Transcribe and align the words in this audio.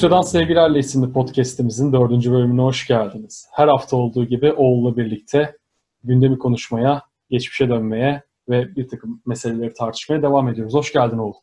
Rusya'dan 0.00 0.22
Sevgilerle 0.22 0.78
isimli 0.78 1.12
podcastimizin 1.12 1.92
dördüncü 1.92 2.32
bölümüne 2.32 2.62
hoş 2.62 2.86
geldiniz. 2.86 3.48
Her 3.52 3.68
hafta 3.68 3.96
olduğu 3.96 4.24
gibi 4.24 4.52
Oğul'la 4.52 4.96
birlikte 4.96 5.56
gündemi 6.04 6.38
konuşmaya, 6.38 7.02
geçmişe 7.30 7.68
dönmeye 7.68 8.22
ve 8.48 8.76
bir 8.76 8.88
takım 8.88 9.22
meseleleri 9.26 9.72
tartışmaya 9.72 10.22
devam 10.22 10.48
ediyoruz. 10.48 10.74
Hoş 10.74 10.92
geldin 10.92 11.18
Oğul. 11.18 11.34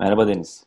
Merhaba 0.00 0.28
Deniz. 0.28 0.64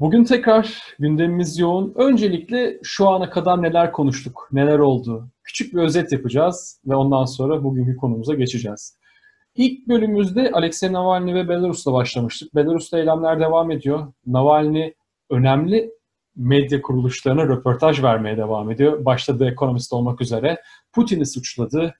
Bugün 0.00 0.24
tekrar 0.24 0.82
gündemimiz 0.98 1.58
yoğun. 1.58 1.92
Öncelikle 1.96 2.78
şu 2.82 3.08
ana 3.08 3.30
kadar 3.30 3.62
neler 3.62 3.92
konuştuk, 3.92 4.48
neler 4.52 4.78
oldu? 4.78 5.28
Küçük 5.44 5.74
bir 5.74 5.80
özet 5.80 6.12
yapacağız 6.12 6.80
ve 6.86 6.94
ondan 6.94 7.24
sonra 7.24 7.64
bugünkü 7.64 7.96
konumuza 7.96 8.34
geçeceğiz. 8.34 8.98
İlk 9.54 9.88
bölümümüzde 9.88 10.50
Alexei 10.52 10.92
Navalny 10.92 11.34
ve 11.34 11.48
Belarus'la 11.48 11.92
başlamıştık. 11.92 12.54
Belarus'ta 12.54 12.98
eylemler 12.98 13.40
devam 13.40 13.70
ediyor. 13.70 14.12
Navalny 14.26 14.92
önemli 15.30 16.01
medya 16.36 16.82
kuruluşlarına 16.82 17.44
röportaj 17.44 18.02
vermeye 18.02 18.36
devam 18.36 18.70
ediyor. 18.70 19.04
Başta 19.04 19.38
The 19.38 19.46
Economist 19.46 19.92
olmak 19.92 20.20
üzere. 20.20 20.60
Putin'i 20.92 21.26
suçladı. 21.26 21.94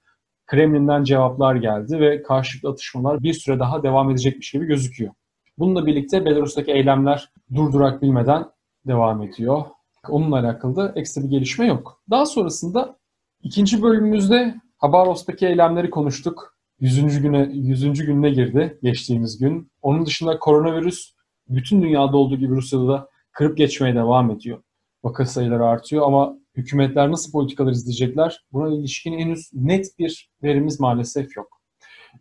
Kremlin'den 0.47 1.05
cevaplar 1.05 1.55
geldi 1.55 2.01
ve 2.01 2.23
karşılıklı 2.23 2.69
atışmalar 2.69 3.23
bir 3.23 3.33
süre 3.33 3.59
daha 3.59 3.83
devam 3.83 4.11
edecekmiş 4.11 4.51
gibi 4.51 4.67
gözüküyor. 4.67 5.13
Bununla 5.59 5.87
birlikte 5.87 6.25
Belarus'taki 6.25 6.73
eylemler 6.73 7.29
durdurak 7.55 8.03
bilmeden 8.03 8.45
devam 8.87 9.23
ediyor. 9.23 9.65
Onunla 10.09 10.39
alakalı 10.39 10.77
da 10.77 10.93
ekstra 10.97 11.23
bir 11.23 11.29
gelişme 11.29 11.67
yok. 11.67 12.03
Daha 12.11 12.27
sonrasında 12.27 12.99
ikinci 13.43 13.83
bölümümüzde 13.83 14.55
Habarovsk'taki 14.79 15.47
eylemleri 15.47 15.91
konuştuk. 15.91 16.57
100. 16.81 17.23
güne 17.23 17.51
100. 17.53 17.93
gününe 18.07 18.31
girdi 18.31 18.79
geçtiğimiz 18.83 19.39
gün. 19.39 19.71
Onun 19.83 20.07
dışında 20.07 20.39
koronavirüs 20.39 21.15
bütün 21.49 21.83
dünyada 21.83 22.17
olduğu 22.17 22.37
gibi 22.37 22.55
Rusya'da 22.55 22.89
da 22.89 23.09
kırıp 23.33 23.57
geçmeye 23.57 23.95
devam 23.95 24.31
ediyor. 24.31 24.63
Vaka 25.05 25.27
sayıları 25.27 25.65
artıyor 25.67 26.07
ama 26.07 26.37
hükümetler 26.57 27.11
nasıl 27.11 27.33
politikalar 27.33 27.73
izleyecekler? 27.73 28.45
Buna 28.53 28.75
ilişkin 28.75 29.19
henüz 29.19 29.51
net 29.53 29.99
bir 29.99 30.31
verimiz 30.43 30.81
maalesef 30.81 31.37
yok. 31.37 31.61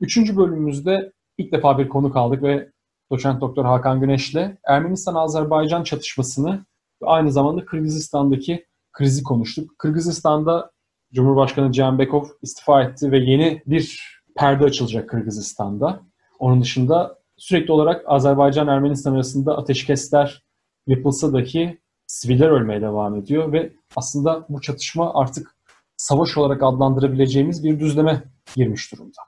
Üçüncü 0.02 0.38
bölümümüzde 0.38 1.12
ilk 1.38 1.52
defa 1.52 1.78
bir 1.78 1.90
konu 1.90 2.12
kaldık 2.12 2.44
ve 2.44 2.72
doçent 3.12 3.42
doktor 3.42 3.66
Hakan 3.66 4.00
Güneş'le 4.02 4.58
Ermenistan-Azerbaycan 4.64 5.84
çatışmasını 5.84 6.66
ve 7.04 7.06
aynı 7.06 7.32
zamanda 7.32 7.66
Kırgızistan'daki 7.66 8.66
krizi 8.92 9.24
konuştuk. 9.24 9.80
Kırgızistan'da 9.80 10.72
Cumhurbaşkanı 11.14 11.72
Cihanbekov 11.72 12.26
istifa 12.42 12.84
etti 12.84 13.12
ve 13.12 13.20
yeni 13.20 13.62
bir 13.66 14.12
perde 14.36 14.64
açılacak 14.64 15.10
Kırgızistan'da. 15.10 16.02
Onun 16.40 16.62
dışında 16.62 17.20
sürekli 17.38 17.72
olarak 17.72 18.04
Azerbaycan-Ermenistan 18.08 19.14
arasında 19.14 19.58
ateşkesler 19.58 20.44
yapılsa 20.88 21.34
dahi 21.34 21.78
siviller 22.08 22.50
ölmeye 22.50 22.82
devam 22.82 23.16
ediyor 23.16 23.54
ve 23.54 23.74
aslında 23.96 24.46
bu 24.50 24.62
çatışma 24.62 25.14
artık 25.14 25.56
savaş 25.98 26.38
olarak 26.38 26.64
adlandırabileceğimiz 26.64 27.64
bir 27.64 27.80
düzleme 27.80 28.24
girmiş 28.56 28.92
durumda. 28.92 29.22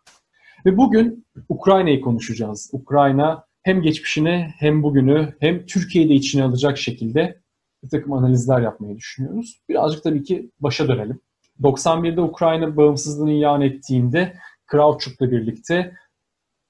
Ve 0.65 0.77
bugün 0.77 1.25
Ukrayna'yı 1.49 2.01
konuşacağız. 2.01 2.69
Ukrayna 2.73 3.45
hem 3.63 3.81
geçmişini 3.81 4.53
hem 4.57 4.83
bugünü 4.83 5.33
hem 5.39 5.65
Türkiye'yi 5.65 6.09
de 6.09 6.13
içine 6.13 6.43
alacak 6.43 6.77
şekilde 6.77 7.41
bir 7.83 7.89
takım 7.89 8.13
analizler 8.13 8.61
yapmayı 8.61 8.97
düşünüyoruz. 8.97 9.61
Birazcık 9.69 10.03
tabii 10.03 10.23
ki 10.23 10.51
başa 10.59 10.87
dönelim. 10.87 11.19
91'de 11.61 12.21
Ukrayna 12.21 12.77
bağımsızlığını 12.77 13.31
ilan 13.31 13.61
ettiğinde 13.61 14.33
Kravchuk'la 14.65 15.31
birlikte 15.31 15.93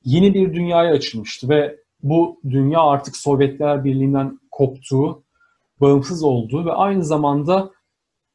yeni 0.03 0.33
bir 0.33 0.53
dünyaya 0.53 0.94
açılmıştı 0.94 1.50
ve 1.50 1.79
bu 2.03 2.39
dünya 2.50 2.79
artık 2.79 3.17
Sovyetler 3.17 3.83
Birliği'nden 3.83 4.39
koptuğu, 4.53 5.23
bağımsız 5.81 6.23
olduğu 6.23 6.65
ve 6.65 6.71
aynı 6.71 7.03
zamanda 7.03 7.71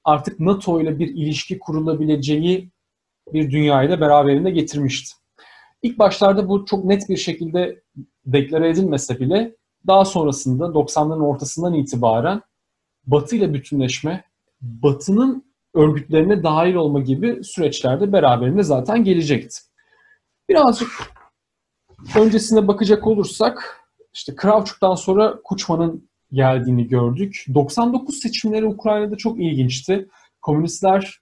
artık 0.05 0.41
NATO 0.41 0.81
ile 0.81 0.99
bir 0.99 1.09
ilişki 1.09 1.59
kurulabileceği 1.59 2.71
bir 3.33 3.51
dünyayı 3.51 3.91
da 3.91 4.01
beraberinde 4.01 4.51
getirmişti. 4.51 5.15
İlk 5.83 5.99
başlarda 5.99 6.49
bu 6.49 6.65
çok 6.65 6.85
net 6.85 7.09
bir 7.09 7.17
şekilde 7.17 7.83
deklare 8.27 8.69
edilmese 8.71 9.21
bile 9.21 9.57
daha 9.87 10.05
sonrasında 10.05 10.65
90'ların 10.65 11.25
ortasından 11.25 11.75
itibaren 11.75 12.43
Batı 13.07 13.37
ile 13.37 13.55
bütünleşme, 13.55 14.25
Batı'nın 14.61 15.45
örgütlerine 15.75 16.43
dahil 16.43 16.75
olma 16.75 17.01
gibi 17.01 17.45
süreçlerde 17.45 18.13
beraberinde 18.13 18.63
zaten 18.63 19.05
gelecekti. 19.05 19.59
Birazcık 20.49 20.89
öncesine 22.17 22.69
bakacak 22.69 23.07
olursak 23.07 23.78
işte 24.15 24.35
Kravchuk'tan 24.35 24.95
sonra 24.95 25.39
Kuçman'ın 25.45 26.09
geldiğini 26.33 26.89
gördük. 26.89 27.45
99 27.55 28.19
seçimleri 28.21 28.67
Ukrayna'da 28.67 29.17
çok 29.17 29.41
ilginçti. 29.41 30.09
Komünistler 30.43 31.19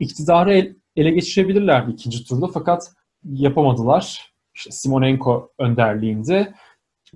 iktidarı 0.00 0.76
ele 0.96 1.10
geçirebilirlerdi 1.10 1.90
ikinci 1.90 2.24
turda 2.24 2.46
fakat 2.54 2.92
yapamadılar. 3.24 4.32
İşte 4.54 4.70
Simonenko 4.70 5.50
önderliğinde. 5.58 6.54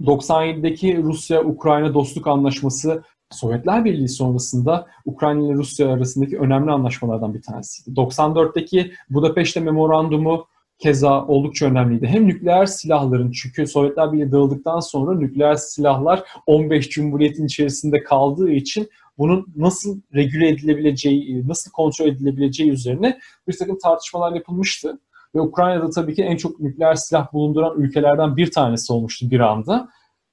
97'deki 0.01 1.03
Rusya-Ukrayna 1.03 1.95
dostluk 1.95 2.27
anlaşması 2.27 3.03
Sovyetler 3.31 3.85
Birliği 3.85 4.09
sonrasında 4.09 4.87
Ukrayna 5.05 5.47
ile 5.47 5.55
Rusya 5.55 5.93
arasındaki 5.93 6.39
önemli 6.39 6.71
anlaşmalardan 6.71 7.35
bir 7.35 7.43
tanesiydi. 7.43 8.01
94'teki 8.01 8.93
Budapeşte 9.11 9.61
Memorandumu 9.61 10.47
keza 10.83 11.27
oldukça 11.27 11.67
önemliydi. 11.67 12.07
Hem 12.07 12.27
nükleer 12.27 12.67
silahların 12.67 13.31
çünkü 13.31 13.67
Sovyetler 13.67 14.13
Birliği 14.13 14.33
dağıldıktan 14.33 14.81
sonra 14.81 15.19
nükleer 15.19 15.55
silahlar 15.55 16.25
15 16.47 16.89
cumhuriyetin 16.89 17.47
içerisinde 17.47 18.03
kaldığı 18.03 18.51
için 18.51 18.89
bunun 19.19 19.47
nasıl 19.57 20.01
regüle 20.15 20.49
edilebileceği, 20.49 21.49
nasıl 21.49 21.71
kontrol 21.71 22.07
edilebileceği 22.07 22.71
üzerine 22.71 23.19
bir 23.49 23.59
takım 23.59 23.79
tartışmalar 23.79 24.33
yapılmıştı. 24.33 24.99
Ve 25.35 25.41
Ukrayna'da 25.41 25.91
tabii 25.91 26.15
ki 26.15 26.23
en 26.23 26.37
çok 26.37 26.61
nükleer 26.61 26.95
silah 26.95 27.33
bulunduran 27.33 27.81
ülkelerden 27.81 28.37
bir 28.37 28.51
tanesi 28.51 28.93
olmuştu 28.93 29.31
bir 29.31 29.41
anda. 29.41 29.89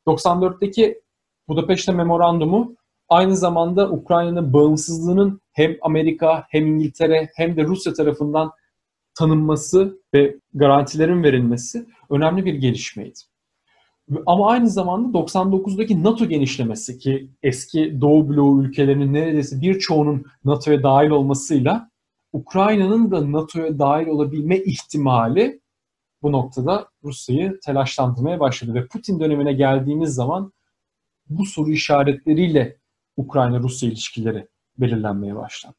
94'teki 0.07 1.01
Budapeşte 1.47 1.91
Memorandumu 1.91 2.75
aynı 3.09 3.37
zamanda 3.37 3.91
Ukrayna'nın 3.91 4.53
bağımsızlığının 4.53 5.41
hem 5.51 5.77
Amerika 5.81 6.45
hem 6.49 6.67
İngiltere 6.67 7.29
hem 7.35 7.57
de 7.57 7.63
Rusya 7.63 7.93
tarafından 7.93 8.51
tanınması 9.17 10.01
ve 10.13 10.37
garantilerin 10.53 11.23
verilmesi 11.23 11.85
önemli 12.09 12.45
bir 12.45 12.53
gelişmeydi. 12.53 13.19
Ama 14.25 14.49
aynı 14.49 14.69
zamanda 14.69 15.17
99'daki 15.17 16.03
NATO 16.03 16.25
genişlemesi 16.25 16.97
ki 16.97 17.29
eski 17.43 18.01
Doğu 18.01 18.29
bloğu 18.29 18.63
ülkelerinin 18.63 19.13
neredeyse 19.13 19.61
birçoğunun 19.61 20.25
NATO'ya 20.45 20.83
dahil 20.83 21.09
olmasıyla 21.09 21.91
Ukrayna'nın 22.33 23.11
da 23.11 23.31
NATO'ya 23.31 23.79
dahil 23.79 24.07
olabilme 24.07 24.57
ihtimali 24.57 25.61
bu 26.21 26.31
noktada 26.31 26.87
Rusya'yı 27.03 27.59
telaşlandırmaya 27.65 28.39
başladı. 28.39 28.73
Ve 28.73 28.87
Putin 28.87 29.19
dönemine 29.19 29.53
geldiğimiz 29.53 30.15
zaman 30.15 30.53
bu 31.29 31.45
soru 31.45 31.71
işaretleriyle 31.71 32.77
Ukrayna-Rusya 33.17 33.89
ilişkileri 33.89 34.47
belirlenmeye 34.77 35.35
başladı. 35.35 35.75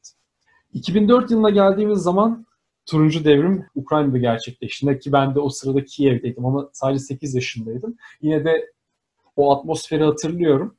2004 0.73 1.31
yılına 1.31 1.49
geldiğimiz 1.49 1.99
zaman 1.99 2.45
turuncu 2.89 3.25
devrim 3.25 3.65
Ukrayna'da 3.75 4.17
gerçekleşti. 4.17 4.99
Ki 4.99 5.11
ben 5.11 5.35
de 5.35 5.39
o 5.39 5.49
sırada 5.49 5.85
Kiev'deydim 5.85 6.45
ama 6.45 6.69
sadece 6.73 6.99
8 6.99 7.35
yaşındaydım. 7.35 7.97
Yine 8.21 8.45
de 8.45 8.71
o 9.35 9.55
atmosferi 9.55 10.03
hatırlıyorum. 10.03 10.75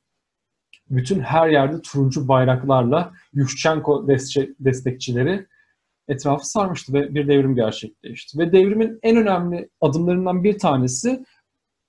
Bütün 0.89 1.19
her 1.19 1.49
yerde 1.49 1.81
turuncu 1.81 2.27
bayraklarla 2.27 3.13
Yushchenko 3.33 4.07
destekçileri 4.59 5.47
etrafı 6.07 6.49
sarmıştı 6.49 6.93
ve 6.93 7.15
bir 7.15 7.27
devrim 7.27 7.55
gerçekleşti. 7.55 8.39
Ve 8.39 8.51
devrimin 8.51 8.99
en 9.03 9.17
önemli 9.17 9.69
adımlarından 9.81 10.43
bir 10.43 10.59
tanesi 10.59 11.25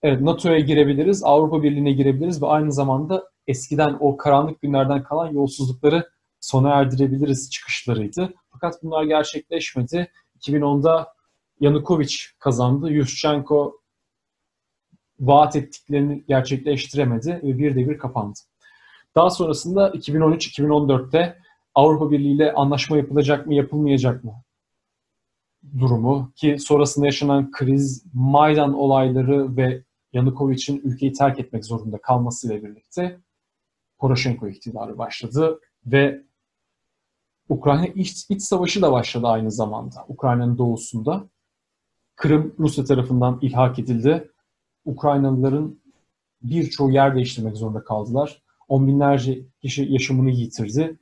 evet 0.02 0.20
NATO'ya 0.20 0.58
girebiliriz, 0.58 1.25
Avrupa 1.25 1.62
Birliği'ne 1.62 1.93
girebiliriz 1.93 2.43
ve 2.43 2.46
aynı 2.46 2.73
zamanda 2.73 3.25
eskiden 3.46 3.96
o 4.00 4.17
karanlık 4.17 4.61
günlerden 4.61 5.02
kalan 5.02 5.32
yolsuzlukları 5.32 6.08
sona 6.41 6.70
erdirebiliriz 6.70 7.50
çıkışlarıydı. 7.50 8.35
Fakat 8.52 8.82
bunlar 8.82 9.05
gerçekleşmedi. 9.05 10.11
2010'da 10.43 11.15
Yanukovic 11.61 12.15
kazandı. 12.39 12.91
Yushchenko 12.91 13.81
vaat 15.21 15.56
ettiklerini 15.56 16.25
gerçekleştiremedi 16.29 17.41
ve 17.43 17.59
bir 17.59 17.75
devir 17.75 17.99
kapandı. 17.99 18.39
Daha 19.15 19.31
sonrasında 19.31 19.91
2013-2014'te 19.91 21.39
Avrupa 21.75 22.11
Birliği 22.11 22.35
ile 22.35 22.53
anlaşma 22.53 22.97
yapılacak 22.97 23.47
mı, 23.47 23.55
yapılmayacak 23.55 24.25
mı 24.25 24.33
durumu 25.79 26.33
ki 26.37 26.56
sonrasında 26.59 27.06
yaşanan 27.06 27.50
kriz, 27.50 28.05
Maydan 28.15 28.75
olayları 28.75 29.56
ve 29.56 29.85
Yanukovic'in 30.12 30.81
ülkeyi 30.85 31.12
terk 31.12 31.41
etmek 31.41 31.65
zorunda 31.65 31.99
kalmasıyla 31.99 32.62
birlikte 32.62 33.21
Poroshenko 33.99 34.49
iktidarı 34.49 34.99
başladı 34.99 35.61
ve 35.87 36.23
Ukrayna 37.52 37.87
iç, 37.87 38.26
iç 38.28 38.43
savaşı 38.43 38.82
da 38.82 38.93
başladı 38.93 39.26
aynı 39.26 39.50
zamanda. 39.50 40.04
Ukrayna'nın 40.08 40.58
doğusunda. 40.58 41.25
Kırım 42.16 42.54
Rusya 42.58 42.84
tarafından 42.84 43.38
ilhak 43.43 43.78
edildi. 43.78 44.31
Ukraynalıların 44.84 45.81
birçoğu 46.43 46.90
yer 46.90 47.14
değiştirmek 47.14 47.56
zorunda 47.56 47.84
kaldılar. 47.84 48.43
On 48.69 48.87
binlerce 48.87 49.38
kişi 49.62 49.93
yaşamını 49.93 50.31
yitirdi. 50.31 50.99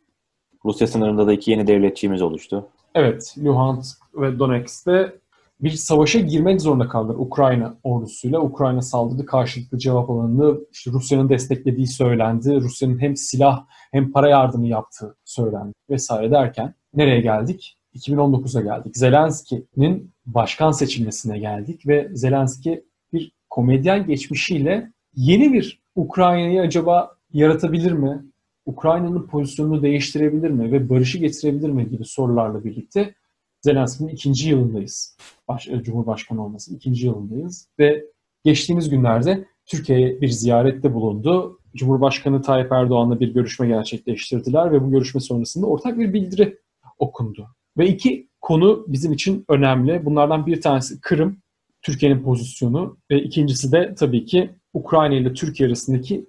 Rusya 0.64 0.86
sınırında 0.86 1.26
da 1.26 1.32
iki 1.32 1.50
yeni 1.50 1.66
devletçiğimiz 1.66 2.22
oluştu. 2.22 2.68
Evet, 2.94 3.34
Luhansk 3.44 4.02
ve 4.14 4.38
Donetsk'te 4.38 5.19
bir 5.62 5.70
savaşa 5.70 6.20
girmek 6.20 6.60
zorunda 6.60 6.88
kaldılar 6.88 7.14
Ukrayna 7.18 7.76
ordusuyla. 7.82 8.40
Ukrayna 8.40 8.82
saldırdı, 8.82 9.26
karşılıklı 9.26 9.78
cevap 9.78 10.10
alındı. 10.10 10.60
İşte 10.72 10.90
Rusya'nın 10.90 11.28
desteklediği 11.28 11.86
söylendi. 11.86 12.60
Rusya'nın 12.60 12.98
hem 12.98 13.16
silah 13.16 13.66
hem 13.92 14.12
para 14.12 14.28
yardımı 14.28 14.66
yaptığı 14.66 15.16
söylendi 15.24 15.72
vesaire 15.90 16.30
derken 16.30 16.74
nereye 16.94 17.20
geldik? 17.20 17.76
2019'a 17.94 18.60
geldik. 18.60 18.96
Zelenski'nin 18.96 20.12
başkan 20.26 20.70
seçilmesine 20.70 21.38
geldik 21.38 21.86
ve 21.86 22.08
Zelenski 22.12 22.84
bir 23.12 23.32
komedyen 23.50 24.06
geçmişiyle 24.06 24.92
yeni 25.14 25.52
bir 25.52 25.82
Ukrayna'yı 25.94 26.60
acaba 26.60 27.16
yaratabilir 27.32 27.92
mi? 27.92 28.24
Ukrayna'nın 28.66 29.26
pozisyonunu 29.26 29.82
değiştirebilir 29.82 30.50
mi 30.50 30.72
ve 30.72 30.88
barışı 30.88 31.18
getirebilir 31.18 31.70
mi 31.70 31.88
gibi 31.88 32.04
sorularla 32.04 32.64
birlikte 32.64 33.14
Zelenski'nin 33.60 34.08
ikinci 34.08 34.48
yılındayız. 34.48 35.16
Baş, 35.48 35.68
e, 35.68 35.82
Cumhurbaşkanı 35.82 36.44
olması 36.44 36.74
ikinci 36.74 37.06
yılındayız 37.06 37.68
ve 37.78 38.04
geçtiğimiz 38.44 38.90
günlerde 38.90 39.44
Türkiye'ye 39.66 40.20
bir 40.20 40.28
ziyarette 40.28 40.94
bulundu. 40.94 41.58
Cumhurbaşkanı 41.76 42.42
Tayyip 42.42 42.72
Erdoğan'la 42.72 43.20
bir 43.20 43.34
görüşme 43.34 43.66
gerçekleştirdiler 43.66 44.72
ve 44.72 44.82
bu 44.84 44.90
görüşme 44.90 45.20
sonrasında 45.20 45.66
ortak 45.66 45.98
bir 45.98 46.12
bildiri 46.12 46.58
okundu. 46.98 47.48
Ve 47.78 47.88
iki 47.88 48.28
konu 48.40 48.84
bizim 48.88 49.12
için 49.12 49.44
önemli. 49.48 50.04
Bunlardan 50.04 50.46
bir 50.46 50.60
tanesi 50.60 51.00
Kırım, 51.00 51.42
Türkiye'nin 51.82 52.22
pozisyonu 52.22 52.98
ve 53.10 53.22
ikincisi 53.22 53.72
de 53.72 53.94
tabii 53.98 54.24
ki 54.24 54.50
Ukrayna 54.74 55.14
ile 55.14 55.32
Türkiye 55.32 55.68
arasındaki 55.68 56.26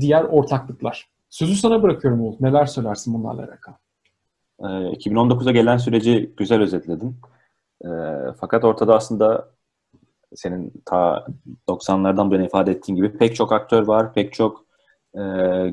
diğer 0.00 0.24
ortaklıklar. 0.24 1.10
Sözü 1.30 1.54
sana 1.54 1.82
bırakıyorum 1.82 2.20
Oğuz. 2.20 2.40
Neler 2.40 2.66
söylersin 2.66 3.14
bunlarla 3.14 3.42
alakalı? 3.42 3.76
2019'a 4.60 5.50
ee, 5.50 5.52
gelen 5.52 5.76
süreci 5.76 6.34
güzel 6.36 6.62
özetledin. 6.62 7.16
Ee, 7.84 7.88
fakat 8.40 8.64
ortada 8.64 8.94
aslında 8.96 9.56
senin 10.34 10.82
ta 10.84 11.26
90'lardan 11.68 12.30
bu 12.30 12.34
yana 12.34 12.46
ifade 12.46 12.70
ettiğin 12.70 12.96
gibi 12.96 13.18
pek 13.18 13.36
çok 13.36 13.52
aktör 13.52 13.86
var, 13.86 14.14
pek 14.14 14.32
çok 14.32 14.66
e, 15.14 15.20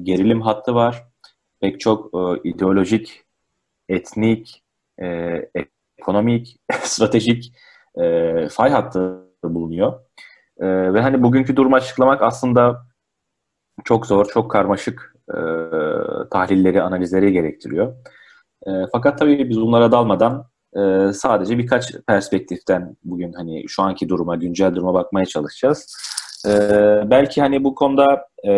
gerilim 0.04 0.42
hattı 0.42 0.76
var, 0.76 1.04
pek 1.62 1.80
çok 1.80 2.14
e, 2.14 2.50
ideolojik, 2.50 3.24
etnik, 3.90 4.64
e, 5.02 5.08
ekonomik, 5.98 6.60
stratejik 6.82 7.54
fay 8.52 8.70
hattı 8.70 9.24
bulunuyor. 9.44 10.00
ve 10.60 11.02
hani 11.02 11.24
bugünkü 11.24 11.56
durumu 11.56 11.76
açıklamak 11.76 12.22
aslında 12.22 12.86
çok 13.84 14.06
zor, 14.06 14.26
çok 14.26 14.52
karmaşık 14.52 15.16
tahlilleri, 16.32 16.82
analizleri 16.82 17.32
gerektiriyor. 17.34 17.96
E, 18.68 18.72
fakat 18.92 19.20
tabii 19.20 19.50
biz 19.50 19.62
bunlara 19.62 19.92
dalmadan 19.92 20.48
e, 20.76 21.14
sadece 21.14 21.58
birkaç 21.58 21.94
perspektiften 22.08 22.98
bugün 23.04 23.34
hani 23.34 23.64
şu 23.68 23.84
anki 23.84 24.10
duruma, 24.10 24.36
güncel 24.36 24.76
duruma 24.76 24.94
bakmaya 24.94 25.26
çalışacağız. 25.26 25.96
E, 26.48 26.52
belki 27.06 27.42
hani 27.42 27.64
bu 27.64 27.76
konuda 27.76 28.28
e, 28.48 28.52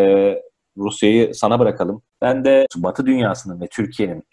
Rusya'yı 0.78 1.36
sana 1.36 1.60
bırakalım. 1.60 2.02
Ben 2.22 2.46
de 2.46 2.66
Batı 2.76 3.06
dünyasının 3.06 3.62
ve 3.62 3.68
Türkiye'nin 3.68 4.24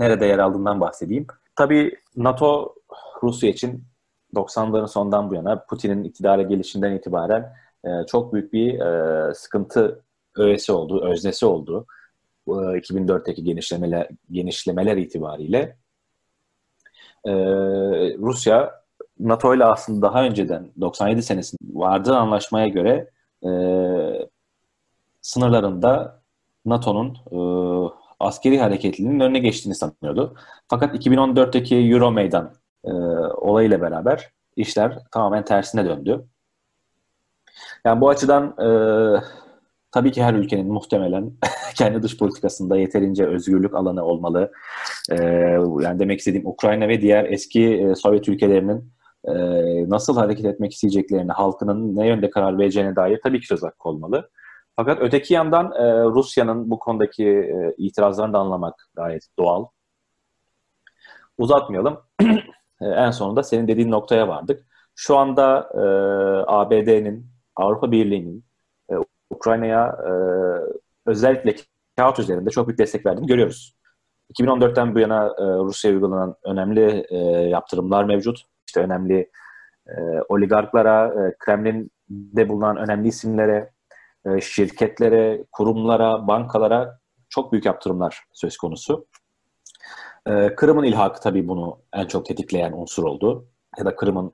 nerede 0.00 0.26
yer 0.26 0.38
aldığından 0.38 0.80
bahsedeyim. 0.80 1.26
Tabii 1.56 1.94
NATO 2.16 2.74
Rusya 3.22 3.50
için 3.50 3.84
90'ların 4.34 4.88
sondan 4.88 5.30
bu 5.30 5.34
yana 5.34 5.64
Putin'in 5.64 6.04
iktidara 6.04 6.42
gelişinden 6.42 6.92
itibaren 6.92 7.52
e, 7.84 7.88
çok 8.06 8.32
büyük 8.32 8.52
bir 8.52 8.80
e, 8.80 9.34
sıkıntı 9.34 10.04
öğesi 10.36 10.72
oldu, 10.72 11.04
öznesi 11.04 11.46
oldu. 11.46 11.86
2004'teki 12.52 13.44
genişlemeler, 13.44 14.08
genişlemeler 14.30 14.96
itibariyle 14.96 15.76
e, 17.24 17.32
Rusya 18.18 18.82
NATO 19.20 19.54
ile 19.54 19.64
aslında 19.64 20.06
daha 20.06 20.24
önceden 20.24 20.72
97 20.80 21.22
senesinde 21.22 21.60
vardığı 21.74 22.16
anlaşmaya 22.16 22.68
göre 22.68 23.10
e, 23.44 23.50
sınırlarında 25.20 26.22
NATO'nun 26.66 27.16
e, 27.32 27.38
askeri 28.20 28.58
hareketliliğinin 28.58 29.20
önüne 29.20 29.38
geçtiğini 29.38 29.74
sanıyordu. 29.74 30.34
Fakat 30.68 30.94
2014'teki 30.94 31.76
Euro 31.76 32.10
Meydan 32.10 32.54
e, 32.84 32.90
olayıyla 32.90 33.80
beraber 33.80 34.30
işler 34.56 34.98
tamamen 35.10 35.44
tersine 35.44 35.84
döndü. 35.84 36.24
Yani 37.84 38.00
bu 38.00 38.08
açıdan 38.08 38.54
e, 38.58 38.68
Tabii 39.92 40.12
ki 40.12 40.22
her 40.22 40.34
ülkenin 40.34 40.72
muhtemelen 40.72 41.32
kendi 41.74 42.02
dış 42.02 42.18
politikasında 42.18 42.76
yeterince 42.76 43.26
özgürlük 43.26 43.74
alanı 43.74 44.04
olmalı. 44.04 44.52
Ee, 45.10 45.24
yani 45.80 45.98
demek 45.98 46.18
istediğim 46.18 46.46
Ukrayna 46.46 46.88
ve 46.88 47.00
diğer 47.00 47.24
eski 47.24 47.74
e, 47.74 47.94
Sovyet 47.94 48.28
ülkelerinin 48.28 48.92
e, 49.24 49.34
nasıl 49.90 50.16
hareket 50.16 50.44
etmek 50.44 50.72
isteyeceklerini, 50.72 51.32
halkının 51.32 51.96
ne 51.96 52.06
yönde 52.06 52.30
karar 52.30 52.58
vereceğine 52.58 52.96
dair 52.96 53.20
tabii 53.22 53.40
ki 53.40 53.46
söz 53.46 53.62
hakkı 53.62 53.88
olmalı. 53.88 54.30
Fakat 54.76 54.98
öteki 55.00 55.34
yandan 55.34 55.72
e, 55.72 56.04
Rusya'nın 56.04 56.70
bu 56.70 56.78
konudaki 56.78 57.26
e, 57.26 57.74
itirazlarını 57.78 58.32
da 58.32 58.38
anlamak 58.38 58.88
gayet 58.94 59.26
doğal. 59.38 59.66
Uzatmayalım. 61.38 61.98
E, 62.80 62.86
en 62.86 63.10
sonunda 63.10 63.42
senin 63.42 63.68
dediğin 63.68 63.90
noktaya 63.90 64.28
vardık. 64.28 64.66
Şu 64.94 65.16
anda 65.16 65.70
e, 65.74 65.80
ABD'nin, 66.46 67.26
Avrupa 67.56 67.90
Birliği'nin 67.90 68.44
Ukrayna'ya 69.30 69.96
e, 70.06 70.10
özellikle 71.06 71.54
kağıt 71.96 72.18
üzerinde 72.18 72.50
çok 72.50 72.68
büyük 72.68 72.78
destek 72.78 73.06
verdiğini 73.06 73.26
görüyoruz. 73.26 73.74
2014'ten 74.34 74.94
bu 74.94 74.98
yana 74.98 75.26
e, 75.26 75.42
Rusya'ya 75.42 75.96
uygulanan 75.96 76.36
önemli 76.44 77.06
e, 77.10 77.16
yaptırımlar 77.48 78.04
mevcut. 78.04 78.42
İşte 78.66 78.80
önemli 78.80 79.30
e, 79.86 79.94
oligarklara, 80.28 81.06
e, 81.06 81.34
Kremlin'de 81.38 82.48
bulunan 82.48 82.76
önemli 82.76 83.08
isimlere, 83.08 83.70
e, 84.26 84.40
şirketlere, 84.40 85.44
kurumlara, 85.52 86.28
bankalara 86.28 86.98
çok 87.28 87.52
büyük 87.52 87.64
yaptırımlar 87.64 88.24
söz 88.32 88.56
konusu. 88.56 89.06
E, 90.26 90.54
Kırım'ın 90.54 90.84
ilhakı 90.84 91.20
tabii 91.20 91.48
bunu 91.48 91.78
en 91.92 92.06
çok 92.06 92.26
tetikleyen 92.26 92.72
unsur 92.72 93.04
oldu. 93.04 93.48
Ya 93.78 93.84
da 93.84 93.96
Kırım'ın 93.96 94.32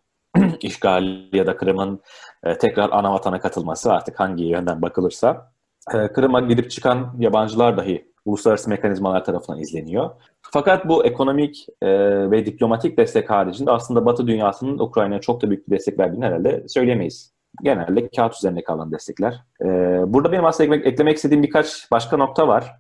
işgali 0.61 1.37
ya 1.37 1.47
da 1.47 1.57
Kırım'ın 1.57 2.01
e, 2.45 2.59
tekrar 2.59 2.91
ana 2.93 3.13
vatana 3.13 3.41
katılması 3.41 3.93
artık 3.93 4.21
hangi 4.21 4.45
yönden 4.45 4.83
bakılırsa 4.83 5.53
e, 5.95 6.09
Kırım'a 6.09 6.41
gidip 6.41 6.71
çıkan 6.71 7.17
yabancılar 7.19 7.77
dahi 7.77 8.13
uluslararası 8.25 8.71
mekanizmalar 8.71 9.25
tarafından 9.25 9.61
izleniyor. 9.61 10.11
Fakat 10.43 10.89
bu 10.89 11.07
ekonomik 11.07 11.67
e, 11.83 11.91
ve 12.31 12.47
diplomatik 12.47 12.99
destek 12.99 13.31
haricinde 13.31 13.71
aslında 13.71 14.07
Batı 14.07 14.27
dünyasının 14.27 14.79
Ukrayna'ya 14.79 15.21
çok 15.21 15.43
da 15.43 15.51
büyük 15.51 15.69
bir 15.69 15.77
destek 15.77 15.99
verdiğini 15.99 16.25
herhalde 16.25 16.65
söyleyemeyiz. 16.69 17.35
Genelde 17.63 18.09
kağıt 18.09 18.35
üzerinde 18.35 18.65
kalan 18.65 18.93
destekler. 18.93 19.43
Burada 20.07 20.33
benim 20.33 20.45
aslında 20.45 20.77
eklemek, 20.77 21.17
istediğim 21.17 21.43
birkaç 21.43 21.91
başka 21.91 22.17
nokta 22.17 22.49
var. 22.49 22.73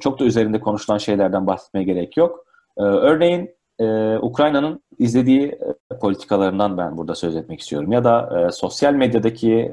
Çok 0.00 0.20
da 0.20 0.24
üzerinde 0.24 0.60
konuşulan 0.60 0.98
şeylerden 0.98 1.46
bahsetmeye 1.46 1.84
gerek 1.84 2.16
yok. 2.16 2.44
Örneğin 2.76 3.50
e, 3.80 4.18
Ukrayna'nın 4.18 4.82
izlediği 4.98 5.42
e, 5.42 5.98
politikalarından 5.98 6.78
ben 6.78 6.96
burada 6.96 7.14
söz 7.14 7.36
etmek 7.36 7.60
istiyorum. 7.60 7.92
Ya 7.92 8.04
da 8.04 8.40
e, 8.48 8.52
sosyal 8.52 8.94
medyadaki 8.94 9.52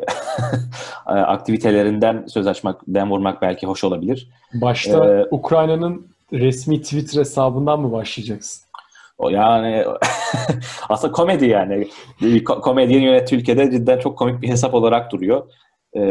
e, 1.07 1.11
aktivitelerinden 1.11 2.25
söz 2.27 2.47
açmak, 2.47 2.81
den 2.87 3.11
vurmak 3.11 3.41
belki 3.41 3.67
hoş 3.67 3.83
olabilir. 3.83 4.29
Başta 4.53 5.05
ee, 5.05 5.25
Ukrayna'nın 5.31 6.07
resmi 6.33 6.81
Twitter 6.81 7.19
hesabından 7.19 7.81
mı 7.81 7.91
başlayacaksın? 7.91 8.67
O 9.17 9.29
yani 9.29 9.85
aslında 10.89 11.13
komedi 11.13 11.45
yani. 11.45 11.87
Komedyen 12.45 13.01
yönet 13.01 13.33
ülkede 13.33 13.71
cidden 13.71 13.99
çok 13.99 14.17
komik 14.17 14.41
bir 14.41 14.49
hesap 14.49 14.73
olarak 14.73 15.11
duruyor. 15.11 15.47
Ee, 15.93 16.01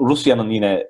Rusya'nın 0.00 0.50
yine 0.50 0.86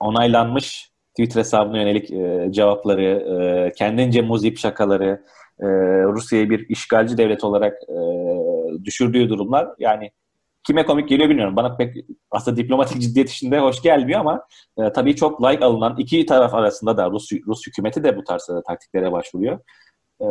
onaylanmış 0.00 0.91
Twitter 1.12 1.40
hesabına 1.40 1.78
yönelik 1.78 2.10
e, 2.10 2.48
cevapları, 2.52 3.02
e, 3.02 3.72
kendince 3.72 4.22
muzip 4.22 4.58
şakaları, 4.58 5.24
e, 5.60 5.66
Rusya'yı 6.02 6.50
bir 6.50 6.68
işgalci 6.68 7.18
devlet 7.18 7.44
olarak 7.44 7.74
e, 7.88 7.96
düşürdüğü 8.84 9.28
durumlar 9.28 9.68
yani 9.78 10.10
kime 10.64 10.86
komik 10.86 11.08
geliyor 11.08 11.28
bilmiyorum. 11.28 11.56
Bana 11.56 11.76
pek 11.76 11.96
aslında 12.30 12.56
diplomatik 12.56 13.02
ciddiyet 13.02 13.30
içinde 13.30 13.58
hoş 13.58 13.82
gelmiyor 13.82 14.20
ama 14.20 14.46
e, 14.78 14.92
tabii 14.92 15.16
çok 15.16 15.42
like 15.42 15.64
alınan 15.64 15.96
iki 15.98 16.26
taraf 16.26 16.54
arasında 16.54 16.96
da 16.96 17.10
Rus, 17.10 17.32
Rus 17.46 17.66
hükümeti 17.66 18.04
de 18.04 18.16
bu 18.16 18.24
tarz 18.24 18.50
taktiklere 18.66 19.12
başvuruyor. 19.12 19.60
E, 20.20 20.26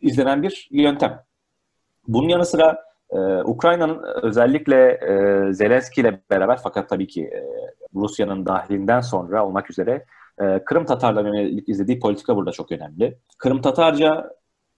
izlenen 0.00 0.42
bir 0.42 0.68
yöntem. 0.70 1.24
Bunun 2.08 2.28
yanı 2.28 2.46
sıra 2.46 2.84
e, 3.14 3.18
Ukrayna'nın 3.44 4.02
özellikle 4.22 4.90
e, 4.90 5.52
Zelenski 5.52 6.00
ile 6.00 6.20
beraber 6.30 6.58
fakat 6.62 6.88
tabii 6.88 7.06
ki 7.06 7.22
e, 7.22 7.44
Rusya'nın 7.94 8.46
dahilinden 8.46 9.00
sonra 9.00 9.46
olmak 9.46 9.70
üzere 9.70 10.04
e, 10.40 10.64
Kırım 10.64 10.84
Tatarlarına 10.84 11.40
yönelik 11.40 11.68
izlediği 11.68 12.00
politika 12.00 12.36
burada 12.36 12.52
çok 12.52 12.72
önemli. 12.72 13.18
Kırım 13.38 13.60
Tatarca 13.60 14.30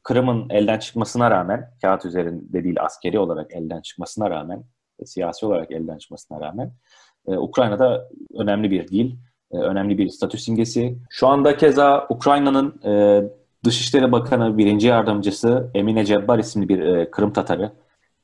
Kırım'ın 0.03 0.51
elden 0.51 0.79
çıkmasına 0.79 1.31
rağmen, 1.31 1.71
kağıt 1.83 2.05
üzerinde 2.05 2.65
değil 2.65 2.77
askeri 2.81 3.19
olarak 3.19 3.55
elden 3.55 3.81
çıkmasına 3.81 4.31
rağmen, 4.31 4.65
siyasi 5.05 5.47
olarak 5.47 5.71
elden 5.71 5.99
çıkmasına 5.99 6.41
rağmen 6.41 6.73
E, 7.29 7.37
Ukrayna'da 7.37 8.09
önemli 8.39 8.71
bir 8.71 8.89
dil, 8.89 9.17
e, 9.53 9.59
önemli 9.59 9.99
bir 9.99 10.09
statü 10.09 10.39
simgesi. 10.39 10.99
Şu 11.11 11.29
anda 11.29 11.57
keza 11.57 12.07
Ukrayna'nın 12.09 12.81
e, 12.85 13.23
Dışişleri 13.65 14.13
Bakanı 14.13 14.59
birinci 14.59 14.87
yardımcısı 14.87 15.71
Emine 15.75 16.05
Cebbar 16.05 16.39
isimli 16.39 16.69
bir 16.69 16.81
e, 16.81 17.11
Kırım 17.11 17.33
Tatarı. 17.33 17.73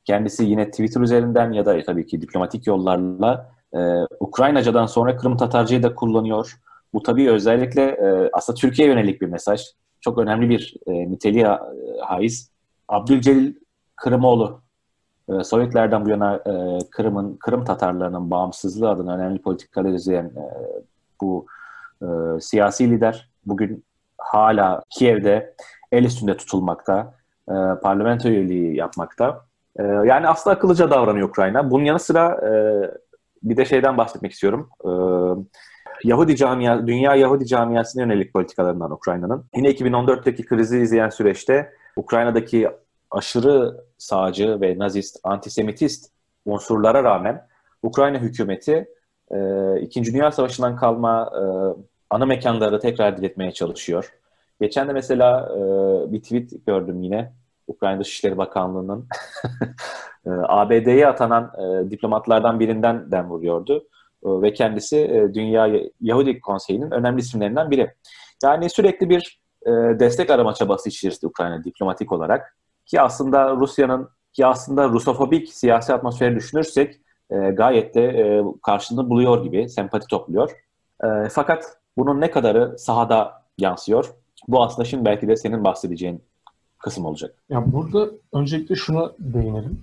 Kendisi 0.05 0.45
yine 0.45 0.71
Twitter 0.71 1.01
üzerinden 1.01 1.51
ya 1.51 1.65
da 1.65 1.83
tabii 1.83 2.07
ki 2.07 2.21
diplomatik 2.21 2.67
yollarla 2.67 3.51
e, 3.73 3.79
Ukraynacadan 4.19 4.85
sonra 4.85 5.17
Kırım 5.17 5.37
Tatarcayı 5.37 5.83
da 5.83 5.95
kullanıyor. 5.95 6.59
Bu 6.93 7.03
tabii 7.03 7.31
özellikle 7.31 7.81
e, 7.81 8.29
aslında 8.33 8.57
Türkiye'ye 8.57 8.93
yönelik 8.93 9.21
bir 9.21 9.27
mesaj. 9.27 9.61
Çok 10.01 10.17
önemli 10.17 10.49
bir 10.49 10.75
e, 10.87 10.91
niteliğe 10.91 11.47
e, 11.47 11.59
haiz. 12.01 12.51
Abdülcelil 12.87 13.55
Kırımoğlu 13.95 14.61
e, 15.29 15.43
Sovyetlerden 15.43 16.05
bu 16.05 16.09
yana 16.09 16.35
e, 16.35 16.79
Kırım'ın 16.91 17.35
Kırım 17.35 17.65
Tatarlarının 17.65 18.31
bağımsızlığı 18.31 18.89
adına 18.89 19.15
önemli 19.15 19.41
politikalar 19.41 19.89
izleyen 19.89 20.25
e, 20.25 20.45
bu 21.21 21.45
e, 22.01 22.05
siyasi 22.39 22.89
lider 22.89 23.29
bugün 23.45 23.83
hala 24.17 24.83
Kiev'de 24.89 25.55
el 25.91 26.03
üstünde 26.03 26.37
tutulmakta, 26.37 27.13
e, 27.49 27.53
parlamento 27.83 28.29
üyeliği 28.29 28.75
yapmakta. 28.75 29.45
E, 29.79 29.83
yani 29.83 30.27
aslında 30.27 30.55
akıllıca 30.55 30.91
davranıyor 30.91 31.29
Ukrayna. 31.29 31.71
Bunun 31.71 31.85
yanı 31.85 31.99
sıra 31.99 32.31
e, 32.47 32.51
bir 33.43 33.57
de 33.57 33.65
şeyden 33.65 33.97
bahsetmek 33.97 34.31
istiyorum. 34.31 34.69
E, 34.85 34.91
Yahudi 36.03 36.35
camia, 36.35 36.87
dünya 36.87 37.15
Yahudi 37.15 37.45
camiasına 37.45 38.01
yönelik 38.01 38.33
politikalarından 38.33 38.91
Ukrayna'nın. 38.91 39.45
Yine 39.55 39.71
2014'teki 39.71 40.45
krizi 40.45 40.79
izleyen 40.79 41.09
süreçte 41.09 41.73
Ukrayna'daki 41.95 42.69
aşırı 43.11 43.83
sağcı 43.97 44.61
ve 44.61 44.79
nazist, 44.79 45.19
antisemitist 45.23 46.11
unsurlara 46.45 47.03
rağmen 47.03 47.47
Ukrayna 47.83 48.17
hükümeti 48.17 48.87
e, 49.31 49.37
İkinci 49.81 50.13
Dünya 50.13 50.31
Savaşı'ndan 50.31 50.75
kalma 50.75 51.31
e, 51.35 51.43
ana 52.09 52.25
mekanları 52.25 52.79
tekrar 52.79 53.17
diletmeye 53.17 53.51
çalışıyor. 53.51 54.13
Geçen 54.61 54.87
de 54.87 54.93
mesela 54.93 55.49
e, 55.55 55.57
bir 56.11 56.21
tweet 56.21 56.65
gördüm 56.65 57.03
yine 57.03 57.33
Ukrayna 57.67 57.99
Dışişleri 57.99 58.37
Bakanlığı'nın 58.37 59.07
e, 60.25 60.29
ABD'ye 60.29 61.07
atanan 61.07 61.51
e, 61.57 61.91
diplomatlardan 61.91 62.59
birinden 62.59 63.11
den 63.11 63.29
vuruyordu. 63.29 63.77
E, 64.25 64.29
ve 64.41 64.53
kendisi 64.53 64.97
e, 64.97 65.33
Dünya 65.33 65.81
Yahudi 66.01 66.39
Konseyi'nin 66.39 66.91
önemli 66.91 67.19
isimlerinden 67.19 67.71
biri. 67.71 67.93
Yani 68.43 68.69
sürekli 68.69 69.09
bir 69.09 69.39
e, 69.65 69.71
destek 69.99 70.29
arama 70.29 70.53
çabası 70.53 70.89
içerisinde 70.89 71.27
Ukrayna 71.27 71.63
diplomatik 71.63 72.11
olarak. 72.11 72.57
Ki 72.85 73.01
aslında 73.01 73.55
Rusya'nın 73.55 74.09
ki 74.33 74.45
aslında 74.45 74.89
Rusofobik 74.89 75.53
siyasi 75.53 75.93
atmosferi 75.93 76.35
düşünürsek 76.35 77.01
e, 77.29 77.35
gayet 77.35 77.95
de 77.95 78.03
e, 78.03 78.43
karşılığını 78.63 79.09
buluyor 79.09 79.43
gibi, 79.43 79.69
sempati 79.69 80.07
topluyor. 80.07 80.51
E, 81.03 81.29
fakat 81.29 81.77
bunun 81.97 82.21
ne 82.21 82.31
kadarı 82.31 82.79
sahada 82.79 83.43
yansıyor? 83.57 84.13
Bu 84.47 84.63
aslında 84.63 84.85
şimdi 84.85 85.05
belki 85.05 85.27
de 85.27 85.35
senin 85.35 85.63
bahsedeceğin 85.63 86.23
kısım 86.83 87.05
olacak. 87.05 87.35
Ya 87.49 87.73
burada 87.73 88.09
öncelikle 88.33 88.75
şuna 88.75 89.11
değinelim. 89.19 89.81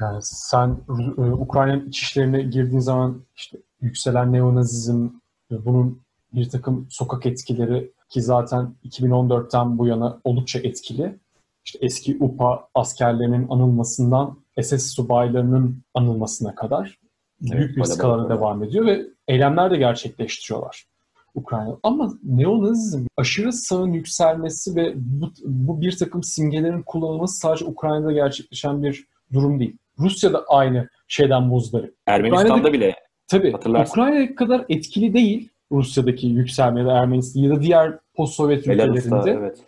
Yani 0.00 0.18
sen 0.22 0.76
e, 1.18 1.20
Ukrayna'nın 1.20 1.88
iç 1.88 2.02
işlerine 2.02 2.42
girdiğin 2.42 2.80
zaman 2.80 3.22
işte 3.36 3.58
yükselen 3.80 4.32
neonazizm, 4.32 5.08
bunun 5.50 6.00
bir 6.32 6.50
takım 6.50 6.86
sokak 6.90 7.26
etkileri 7.26 7.92
ki 8.08 8.22
zaten 8.22 8.74
2014'ten 8.84 9.78
bu 9.78 9.86
yana 9.86 10.20
oldukça 10.24 10.58
etkili. 10.58 11.18
İşte 11.64 11.78
eski 11.82 12.16
UPA 12.20 12.68
askerlerinin 12.74 13.48
anılmasından 13.48 14.38
SS 14.62 14.94
subaylarının 14.94 15.82
anılmasına 15.94 16.54
kadar 16.54 16.98
büyük 17.40 17.64
evet, 17.64 17.76
bir 17.76 17.84
skalada 17.84 18.28
devam 18.28 18.62
ediyor 18.62 18.86
ve 18.86 19.06
eylemler 19.28 19.70
de 19.70 19.76
gerçekleştiriyorlar. 19.76 20.86
Ukrayna. 21.34 21.78
Ama 21.82 22.12
neonazizm, 22.22 23.06
aşırı 23.16 23.52
sağın 23.52 23.92
yükselmesi 23.92 24.76
ve 24.76 24.92
bu, 24.96 25.32
bu 25.44 25.80
bir 25.80 25.96
takım 25.96 26.22
simgelerin 26.22 26.82
kullanılması 26.82 27.38
sadece 27.38 27.64
Ukrayna'da 27.64 28.12
gerçekleşen 28.12 28.82
bir 28.82 29.06
durum 29.32 29.60
değil. 29.60 29.76
Rusya 29.98 30.32
da 30.32 30.44
aynı 30.48 30.88
şeyden 31.08 31.42
muzdarip. 31.42 31.94
Ermenistan'da 32.06 32.72
bile 32.72 32.94
Tabii. 33.28 33.56
Ukrayna 33.88 34.34
kadar 34.34 34.64
etkili 34.68 35.14
değil 35.14 35.48
Rusya'daki 35.72 36.26
yükselme 36.26 36.80
ya 36.80 36.86
da 36.86 36.92
Ermenistan 36.92 37.40
ya 37.40 37.50
da 37.50 37.62
diğer 37.62 37.98
post-Sovyet 38.14 38.66
ülkelerinde. 38.66 39.30
Evet. 39.30 39.58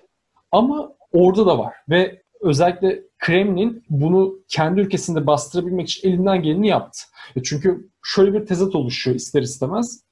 Ama 0.52 0.93
orada 1.12 1.47
da 1.47 1.59
var 1.59 1.75
ve 1.88 2.23
özellikle 2.40 3.02
Kremlin 3.19 3.85
bunu 3.90 4.38
kendi 4.49 4.81
ülkesinde 4.81 5.26
bastırabilmek 5.26 5.88
için 5.88 6.09
elinden 6.09 6.43
geleni 6.43 6.69
yaptı. 6.69 7.00
E 7.37 7.43
çünkü 7.43 7.88
şöyle 8.02 8.35
bir 8.35 8.47
tezat 8.47 8.75
oluşuyor 8.75 9.17
ister 9.17 9.43
istemez. 9.43 10.02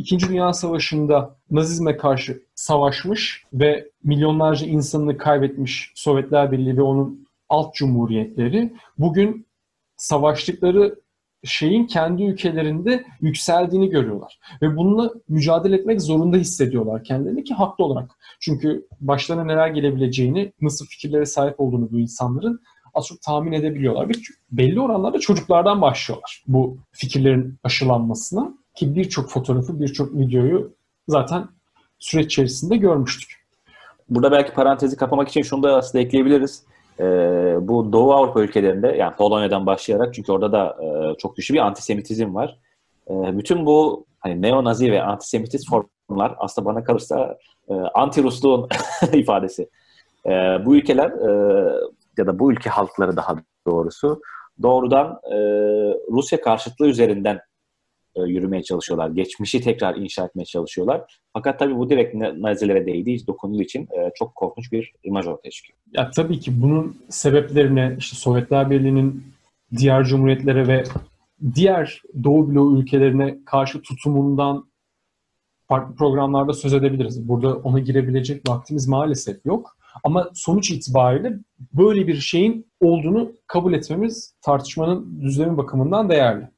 İkinci 0.00 0.28
Dünya 0.28 0.52
Savaşı'nda 0.52 1.36
Nazizme 1.50 1.96
karşı 1.96 2.42
savaşmış 2.54 3.44
ve 3.52 3.90
milyonlarca 4.04 4.66
insanını 4.66 5.18
kaybetmiş 5.18 5.92
Sovyetler 5.94 6.52
Birliği 6.52 6.76
ve 6.76 6.82
onun 6.82 7.28
alt 7.48 7.74
cumhuriyetleri 7.74 8.72
bugün 8.98 9.46
savaştıkları 9.96 11.00
şeyin 11.44 11.86
kendi 11.86 12.22
ülkelerinde 12.22 13.04
yükseldiğini 13.20 13.90
görüyorlar. 13.90 14.38
Ve 14.62 14.76
bununla 14.76 15.10
mücadele 15.28 15.76
etmek 15.76 16.02
zorunda 16.02 16.36
hissediyorlar 16.36 17.04
kendilerini 17.04 17.44
ki 17.44 17.54
haklı 17.54 17.84
olarak. 17.84 18.10
Çünkü 18.40 18.86
başlarına 19.00 19.44
neler 19.44 19.68
gelebileceğini, 19.68 20.52
nasıl 20.60 20.86
fikirlere 20.86 21.26
sahip 21.26 21.60
olduğunu 21.60 21.90
bu 21.90 21.98
insanların 21.98 22.60
az 22.94 23.06
çok 23.06 23.22
tahmin 23.22 23.52
edebiliyorlar. 23.52 24.08
Ve 24.08 24.12
belli 24.52 24.80
oranlarda 24.80 25.18
çocuklardan 25.18 25.82
başlıyorlar 25.82 26.44
bu 26.46 26.78
fikirlerin 26.92 27.58
aşılanmasına. 27.64 28.59
Ki 28.74 28.94
birçok 28.94 29.30
fotoğrafı, 29.30 29.80
birçok 29.80 30.14
videoyu 30.14 30.72
zaten 31.08 31.48
süreç 31.98 32.26
içerisinde 32.26 32.76
görmüştük. 32.76 33.40
Burada 34.10 34.32
belki 34.32 34.52
parantezi 34.52 34.96
kapamak 34.96 35.28
için 35.28 35.42
şunu 35.42 35.62
da 35.62 35.76
aslında 35.76 36.04
ekleyebiliriz. 36.04 36.64
Ee, 37.00 37.04
bu 37.60 37.92
Doğu 37.92 38.12
Avrupa 38.12 38.40
ülkelerinde 38.40 38.88
yani 38.88 39.16
Polonya'dan 39.16 39.66
başlayarak 39.66 40.14
çünkü 40.14 40.32
orada 40.32 40.52
da 40.52 40.76
e, 40.84 41.16
çok 41.18 41.36
güçlü 41.36 41.54
bir 41.54 41.58
antisemitizm 41.58 42.34
var. 42.34 42.58
E, 43.10 43.38
bütün 43.38 43.66
bu 43.66 44.06
hani 44.20 44.42
neonazi 44.42 44.92
ve 44.92 45.02
antisemitist 45.02 45.68
formlar 45.70 46.34
aslında 46.38 46.66
bana 46.66 46.84
kalırsa 46.84 47.38
e, 47.68 47.74
anti-Rusluğun 47.74 48.68
ifadesi. 49.12 49.68
E, 50.26 50.30
bu 50.64 50.76
ülkeler 50.76 51.10
e, 51.10 51.30
ya 52.18 52.26
da 52.26 52.38
bu 52.38 52.52
ülke 52.52 52.70
halkları 52.70 53.16
daha 53.16 53.36
doğrusu 53.66 54.20
doğrudan 54.62 55.20
e, 55.32 55.36
Rusya 56.10 56.40
karşıtlığı 56.40 56.86
üzerinden 56.86 57.40
e, 58.16 58.20
yürümeye 58.22 58.62
çalışıyorlar. 58.62 59.10
Geçmişi 59.10 59.60
tekrar 59.60 59.96
inşa 59.96 60.26
etmeye 60.26 60.44
çalışıyorlar. 60.44 61.20
Fakat 61.32 61.58
tabii 61.58 61.78
bu 61.78 61.90
direkt 61.90 62.14
Nazilere 62.14 62.86
değdiği, 62.86 63.26
dokunduğu 63.26 63.62
için 63.62 63.82
e, 63.82 64.10
çok 64.14 64.34
korkunç 64.34 64.72
bir 64.72 64.92
imaj 65.02 65.26
ortaya 65.26 65.50
çıkıyor. 65.50 65.78
Ya 65.92 66.10
tabii 66.10 66.40
ki 66.40 66.62
bunun 66.62 66.96
sebeplerine 67.08 67.96
işte 67.98 68.16
Sovyetler 68.16 68.70
Birliği'nin 68.70 69.24
diğer 69.76 70.04
cumhuriyetlere 70.04 70.68
ve 70.68 70.84
diğer 71.54 72.02
Doğu 72.24 72.50
bloğu 72.50 72.80
ülkelerine 72.80 73.38
karşı 73.46 73.82
tutumundan 73.82 74.70
farklı 75.68 75.94
programlarda 75.94 76.52
söz 76.52 76.74
edebiliriz. 76.74 77.28
Burada 77.28 77.56
ona 77.56 77.78
girebilecek 77.78 78.48
vaktimiz 78.48 78.88
maalesef 78.88 79.46
yok. 79.46 79.76
Ama 80.04 80.30
sonuç 80.34 80.70
itibariyle 80.70 81.38
böyle 81.72 82.06
bir 82.06 82.16
şeyin 82.16 82.66
olduğunu 82.80 83.32
kabul 83.46 83.72
etmemiz 83.72 84.34
tartışmanın 84.42 85.20
düzlemi 85.20 85.56
bakımından 85.56 86.10
değerli. 86.10 86.48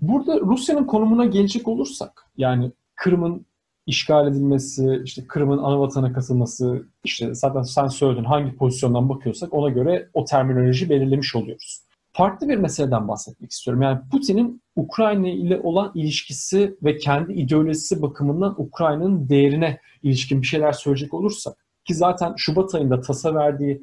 Burada 0.00 0.40
Rusya'nın 0.40 0.84
konumuna 0.84 1.24
gelecek 1.24 1.68
olursak 1.68 2.26
yani 2.36 2.72
Kırım'ın 2.94 3.46
işgal 3.86 4.28
edilmesi, 4.28 5.00
işte 5.04 5.26
Kırım'ın 5.26 5.58
ana 5.58 5.80
vatana 5.80 6.12
katılması, 6.12 6.86
işte 7.04 7.34
zaten 7.34 7.62
sen 7.62 7.86
söyledin 7.86 8.24
hangi 8.24 8.56
pozisyondan 8.56 9.08
bakıyorsak 9.08 9.54
ona 9.54 9.68
göre 9.68 10.08
o 10.14 10.24
terminoloji 10.24 10.90
belirlemiş 10.90 11.36
oluyoruz. 11.36 11.82
Farklı 12.12 12.48
bir 12.48 12.56
meseleden 12.56 13.08
bahsetmek 13.08 13.50
istiyorum. 13.50 13.82
Yani 13.82 14.00
Putin'in 14.12 14.62
Ukrayna 14.76 15.28
ile 15.28 15.60
olan 15.60 15.92
ilişkisi 15.94 16.76
ve 16.82 16.96
kendi 16.96 17.32
ideolojisi 17.32 18.02
bakımından 18.02 18.54
Ukrayna'nın 18.58 19.28
değerine 19.28 19.80
ilişkin 20.02 20.42
bir 20.42 20.46
şeyler 20.46 20.72
söyleyecek 20.72 21.14
olursak 21.14 21.56
ki 21.84 21.94
zaten 21.94 22.34
Şubat 22.36 22.74
ayında 22.74 23.00
TAS'a 23.00 23.34
verdiği 23.34 23.82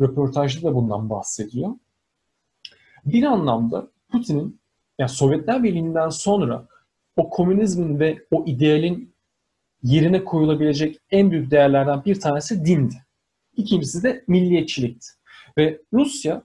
röportajda 0.00 0.68
da 0.68 0.74
bundan 0.74 1.10
bahsediyor. 1.10 1.70
Bir 3.04 3.22
anlamda 3.22 3.88
Putin'in 4.12 4.60
yani 4.98 5.08
Sovyetler 5.08 5.62
Birliği'nden 5.62 6.08
sonra 6.08 6.66
o 7.16 7.30
komünizmin 7.30 8.00
ve 8.00 8.18
o 8.30 8.44
idealin 8.46 9.14
yerine 9.82 10.24
koyulabilecek 10.24 11.00
en 11.10 11.30
büyük 11.30 11.50
değerlerden 11.50 12.04
bir 12.04 12.20
tanesi 12.20 12.64
dindi. 12.64 12.94
İkincisi 13.56 14.02
de 14.02 14.24
milliyetçilikti. 14.28 15.06
Ve 15.58 15.80
Rusya 15.92 16.42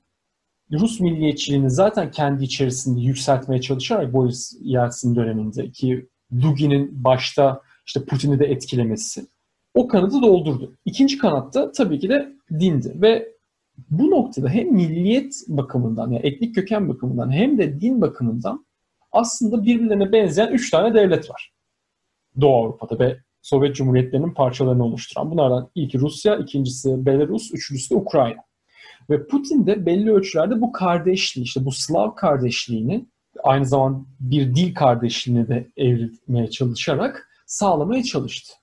Rus 0.71 0.99
milliyetçiliğini 0.99 1.69
zaten 1.69 2.11
kendi 2.11 2.43
içerisinde 2.43 3.01
yükseltmeye 3.01 3.61
çalışarak 3.61 4.13
Boris 4.13 4.57
Yeltsin 4.61 5.15
döneminde 5.15 5.71
ki 5.71 6.07
Dugin'in 6.41 7.03
başta 7.03 7.61
işte 7.85 8.05
Putin'i 8.05 8.39
de 8.39 8.45
etkilemesi 8.45 9.25
o 9.73 9.87
kanadı 9.87 10.21
doldurdu. 10.21 10.75
İkinci 10.85 11.17
kanatta 11.17 11.71
tabii 11.71 11.99
ki 11.99 12.09
de 12.09 12.33
dindi 12.59 12.93
ve 13.01 13.31
bu 13.89 14.11
noktada 14.11 14.49
hem 14.49 14.73
milliyet 14.73 15.43
bakımından 15.47 16.11
yani 16.11 16.25
etnik 16.25 16.55
köken 16.55 16.89
bakımından 16.89 17.31
hem 17.31 17.57
de 17.57 17.81
din 17.81 18.01
bakımından 18.01 18.65
aslında 19.11 19.65
birbirlerine 19.65 20.11
benzeyen 20.11 20.51
üç 20.51 20.69
tane 20.69 20.93
devlet 20.93 21.29
var. 21.29 21.53
Doğu 22.41 22.55
Avrupa'da 22.55 22.99
ve 22.99 23.17
Sovyet 23.41 23.75
Cumhuriyetlerinin 23.75 24.33
parçalarını 24.33 24.83
oluşturan. 24.83 25.31
Bunlardan 25.31 25.69
ilki 25.75 25.99
Rusya, 25.99 26.35
ikincisi 26.35 27.05
Belarus, 27.05 27.51
üçüncüsü 27.53 27.89
de 27.89 27.95
Ukrayna. 27.95 28.43
Ve 29.09 29.27
Putin 29.27 29.65
de 29.65 29.85
belli 29.85 30.11
ölçülerde 30.11 30.61
bu 30.61 30.71
kardeşliği, 30.71 31.45
işte 31.45 31.65
bu 31.65 31.71
Slav 31.71 32.15
kardeşliğini 32.15 33.05
aynı 33.43 33.65
zamanda 33.65 34.05
bir 34.19 34.55
dil 34.55 34.73
kardeşliğini 34.73 35.47
de 35.47 35.67
evrilmeye 35.77 36.49
çalışarak 36.49 37.29
sağlamaya 37.45 38.03
çalıştı. 38.03 38.53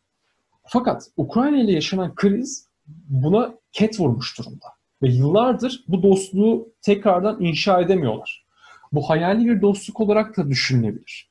Fakat 0.67 1.11
Ukrayna 1.17 1.61
ile 1.61 1.73
yaşanan 1.73 2.15
kriz 2.15 2.69
buna 3.09 3.55
ket 3.73 4.01
vurmuş 4.01 4.39
durumda. 4.39 4.67
Ve 5.03 5.09
yıllardır 5.09 5.85
bu 5.89 6.03
dostluğu 6.03 6.73
tekrardan 6.83 7.41
inşa 7.41 7.81
edemiyorlar. 7.81 8.47
Bu 8.93 9.11
hayali 9.11 9.47
bir 9.47 9.63
dostluk 9.63 10.01
olarak 10.01 10.37
da 10.37 10.49
düşünülebilir. 10.49 11.31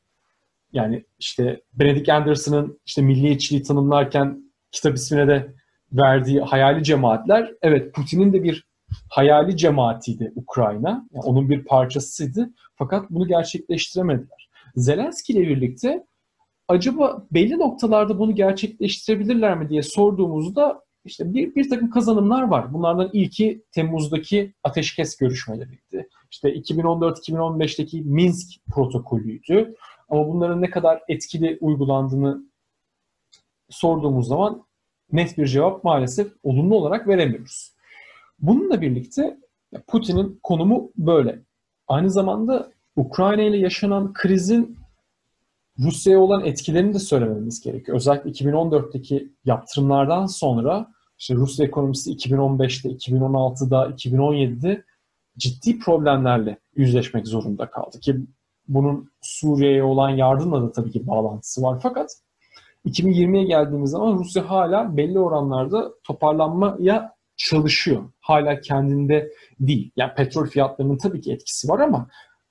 Yani 0.74 1.05
işte 1.19 1.62
Benedict 1.74 2.09
Anderson'ın 2.09 2.79
işte 2.86 3.01
milliyetçiliği 3.01 3.63
tanımlarken 3.63 4.51
kitap 4.71 4.95
ismine 4.95 5.27
de 5.27 5.53
verdiği 5.91 6.41
hayali 6.41 6.83
cemaatler, 6.83 7.51
evet 7.62 7.93
Putin'in 7.93 8.33
de 8.33 8.43
bir 8.43 8.67
hayali 9.09 9.57
cemaatiydi 9.57 10.31
Ukrayna. 10.36 11.07
Yani 11.12 11.24
onun 11.24 11.50
bir 11.50 11.65
parçasıydı. 11.65 12.50
Fakat 12.75 13.09
bunu 13.09 13.27
gerçekleştiremediler. 13.27 14.50
Zelenski 14.75 15.33
ile 15.33 15.41
birlikte 15.41 16.05
acaba 16.67 17.25
belli 17.31 17.59
noktalarda 17.59 18.19
bunu 18.19 18.36
gerçekleştirebilirler 18.36 19.57
mi 19.57 19.69
diye 19.69 19.83
sorduğumuzda 19.83 20.81
işte 21.08 21.34
bir, 21.34 21.56
bir 21.56 21.70
takım 21.70 21.90
kazanımlar 21.90 22.44
var. 22.44 22.74
Bunlardan 22.74 23.10
ilki 23.14 23.64
Temmuz'daki 23.72 24.54
ateşkes 24.64 25.18
görüşmeleriydi. 25.18 26.10
İşte 26.32 26.56
2014-2015'teki 26.56 28.02
Minsk 28.02 28.60
protokolüydü. 28.72 29.76
Ama 30.10 30.28
bunların 30.28 30.62
ne 30.62 30.70
kadar 30.70 31.04
etkili 31.08 31.58
uygulandığını 31.62 32.44
sorduğumuz 33.70 34.28
zaman 34.28 34.64
net 35.12 35.38
bir 35.38 35.48
cevap 35.48 35.84
maalesef 35.84 36.28
olumlu 36.44 36.76
olarak 36.76 37.08
veremiyoruz. 37.08 37.74
Bununla 38.40 38.82
birlikte 38.82 39.38
Putin'in 39.88 40.40
konumu 40.44 40.92
böyle. 40.98 41.40
Aynı 41.88 42.12
zamanda 42.12 42.72
Ukrayna 42.96 43.42
ile 43.42 43.58
yaşanan 43.58 44.14
krizin 44.14 44.78
Rusya'ya 45.80 46.20
olan 46.20 46.46
etkilerini 46.46 46.94
de 46.94 47.00
söylememiz 47.00 47.62
gerekiyor. 47.62 47.98
Özellikle 47.98 48.30
2014'teki 48.30 49.34
yaptırımlardan 49.46 50.26
sonra 50.26 50.92
işte 51.19 51.36
Rusya 51.36 51.65
ekonomisi 51.65 52.12
2015'te, 52.12 52.89
2016'da, 52.89 53.88
2017'de 53.88 54.83
ciddi 55.38 55.79
problemlerle 55.79 56.57
yüzleşmek 56.75 57.27
zorunda 57.27 57.69
kaldı 57.69 58.00
ki 58.00 58.15
bunun 58.67 59.12
Suriye'ye 59.21 59.83
olan 59.83 60.09
yardımla 60.09 60.62
da 60.62 60.71
tabii 60.71 60.91
ki 60.91 61.07
bağlantısı 61.07 61.62
var. 61.62 61.79
Fakat 61.83 62.09
2020'ye 62.86 63.43
geldiğimiz 63.43 63.91
zaman 63.91 64.17
Rusya 64.17 64.50
hala 64.50 64.97
belli 64.97 65.19
oranlarda 65.19 65.93
toparlanmaya 66.03 67.17
çalışıyor. 67.38 68.03
Hala 68.19 68.62
kendinde 68.62 69.31
değil. 69.59 69.91
Yani 69.95 70.13
petrol 70.13 70.45
fiyatlarının 70.45 70.97
tabii 70.97 71.21
ki 71.21 71.33
etkisi 71.33 71.69
var 71.69 71.79
ama 71.79 72.07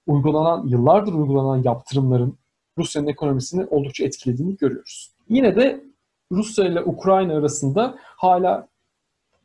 uygulanan, 0.07 0.67
yıllardır 0.67 1.13
uygulanan 1.13 1.63
yaptırımların 1.63 2.39
Rusya'nın 2.79 3.07
ekonomisini 3.07 3.67
oldukça 3.67 4.05
etkilediğini 4.05 4.57
görüyoruz. 4.57 5.11
Yine 5.29 5.57
de 5.57 5.85
Rusya 6.33 6.65
ile 6.65 6.83
Ukrayna 6.83 7.37
arasında 7.37 7.99
hala 7.99 8.69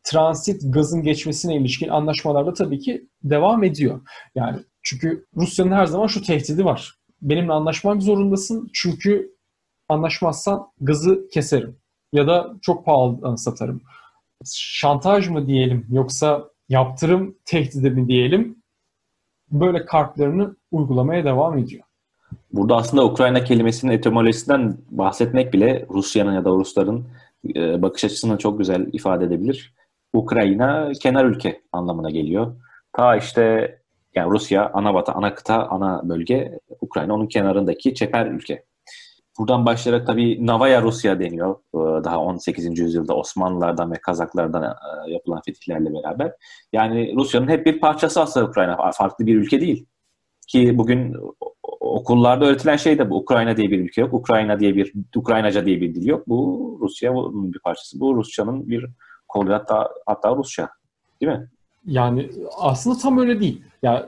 transit 0.03 0.73
gazın 0.73 1.03
geçmesine 1.03 1.56
ilişkin 1.56 1.89
anlaşmalarda 1.89 2.53
tabii 2.53 2.79
ki 2.79 3.08
devam 3.23 3.63
ediyor. 3.63 4.01
Yani 4.36 4.60
çünkü 4.84 5.25
Rusya'nın 5.36 5.71
her 5.71 5.86
zaman 5.86 6.08
şu 6.08 6.21
tehdidi 6.23 6.65
var. 6.65 6.95
Benimle 7.21 7.53
anlaşmak 7.53 8.01
zorundasın 8.01 8.69
çünkü 8.73 9.36
anlaşmazsan 9.89 10.67
gazı 10.82 11.27
keserim 11.34 11.77
ya 12.13 12.27
da 12.27 12.53
çok 12.62 12.86
pahalı 12.86 13.38
satarım. 13.38 13.82
Şantaj 14.56 15.29
mı 15.29 15.47
diyelim 15.47 15.88
yoksa 15.89 16.49
yaptırım 16.69 17.38
tehdidi 17.45 17.89
mi 17.89 18.08
diyelim 18.08 18.63
böyle 19.51 19.86
kartlarını 19.86 20.56
uygulamaya 20.71 21.25
devam 21.25 21.58
ediyor. 21.58 21.84
Burada 22.54 22.76
aslında 22.76 23.06
Ukrayna 23.06 23.44
kelimesinin 23.44 23.91
etimolojisinden 23.91 24.78
bahsetmek 24.89 25.54
bile 25.54 25.86
Rusya'nın 25.89 26.34
ya 26.34 26.46
da 26.46 26.50
Rusların 26.50 27.06
e, 27.56 27.82
bakış 27.82 28.04
açısını 28.04 28.38
çok 28.38 28.58
güzel 28.58 28.88
ifade 28.94 29.26
edebilir. 29.26 29.74
Ukrayna 30.13 30.91
kenar 31.02 31.26
ülke 31.26 31.62
anlamına 31.72 32.10
geliyor. 32.10 32.56
Ta 32.94 33.15
işte 33.15 33.76
yani 34.15 34.32
Rusya 34.32 34.72
ana 34.74 34.94
vatan, 34.94 35.13
ana 35.13 35.36
kıta, 35.36 35.67
ana 35.67 36.10
bölge, 36.10 36.60
Ukrayna 36.82 37.13
onun 37.13 37.28
kenarındaki 37.28 37.96
çeper 37.96 38.26
ülke. 38.26 38.63
Buradan 39.39 39.65
başlayarak 39.65 40.08
tabii 40.08 40.46
Navaya 40.46 40.82
Rusya 40.82 41.20
deniyor. 41.20 41.56
E, 41.74 42.04
daha 42.04 42.20
18. 42.20 42.80
yüzyılda 42.80 43.15
Osmanlılardan 43.15 43.91
ve 43.91 43.96
Kazaklardan 43.96 44.63
e, 44.63 45.12
yapılan 45.12 45.41
fetihlerle 45.46 45.94
beraber. 45.94 46.34
Yani 46.74 47.15
Rusya'nın 47.15 47.48
hep 47.48 47.65
bir 47.65 47.80
parçası 47.80 48.22
aslında 48.22 48.46
Ukrayna. 48.46 48.91
Farklı 48.91 49.26
bir 49.26 49.36
ülke 49.36 49.62
değil. 49.62 49.86
Ki 50.48 50.78
bugün 50.78 51.15
okullarda 51.82 52.46
öğretilen 52.46 52.76
şey 52.76 53.00
de 53.00 53.10
bu. 53.10 53.17
Ukrayna 53.17 53.58
diye 53.58 53.72
bir 53.72 53.80
ülke 53.80 54.02
yok. 54.02 54.13
Ukrayna 54.13 54.60
diye 54.60 54.76
bir 54.76 54.94
Ukraynaca 55.15 55.65
diye 55.65 55.82
bir 55.82 55.96
dil 55.96 56.06
yok. 56.06 56.28
Bu 56.28 56.78
Rusya'nın 56.82 57.54
bir 57.54 57.60
parçası. 57.60 58.00
Bu 58.00 58.15
Rusçanın 58.15 58.70
bir 58.70 58.86
kolu 59.28 59.54
hatta 59.54 59.89
hatta 60.06 60.36
Rusça. 60.36 60.70
Değil 61.22 61.32
mi? 61.32 61.50
Yani 61.86 62.30
aslında 62.58 62.98
tam 62.98 63.17
öyle 63.17 63.39
değil. 63.39 63.62
Yani 63.84 64.06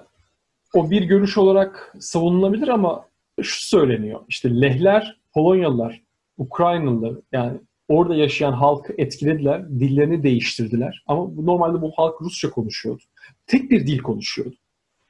o 0.74 0.90
bir 0.90 1.02
görüş 1.02 1.38
olarak 1.38 1.96
savunulabilir 2.00 2.68
ama 2.68 3.06
şu 3.42 3.68
söyleniyor. 3.68 4.20
İşte 4.28 4.62
Lehler, 4.62 5.20
Polonyalılar, 5.34 6.02
Ukraynalılar 6.38 7.14
yani 7.32 7.60
orada 7.88 8.16
yaşayan 8.16 8.52
halkı 8.52 8.94
etkilediler, 8.98 9.70
dillerini 9.70 10.24
değiştirdiler. 10.24 11.04
Ama 11.08 11.30
normalde 11.38 11.82
bu 11.82 11.92
halk 11.96 12.22
Rusça 12.22 12.50
konuşuyordu. 12.50 13.04
Tek 13.48 13.72
bir 13.72 13.88
dil 13.88 14.00
konuşuyordu. 14.00 14.56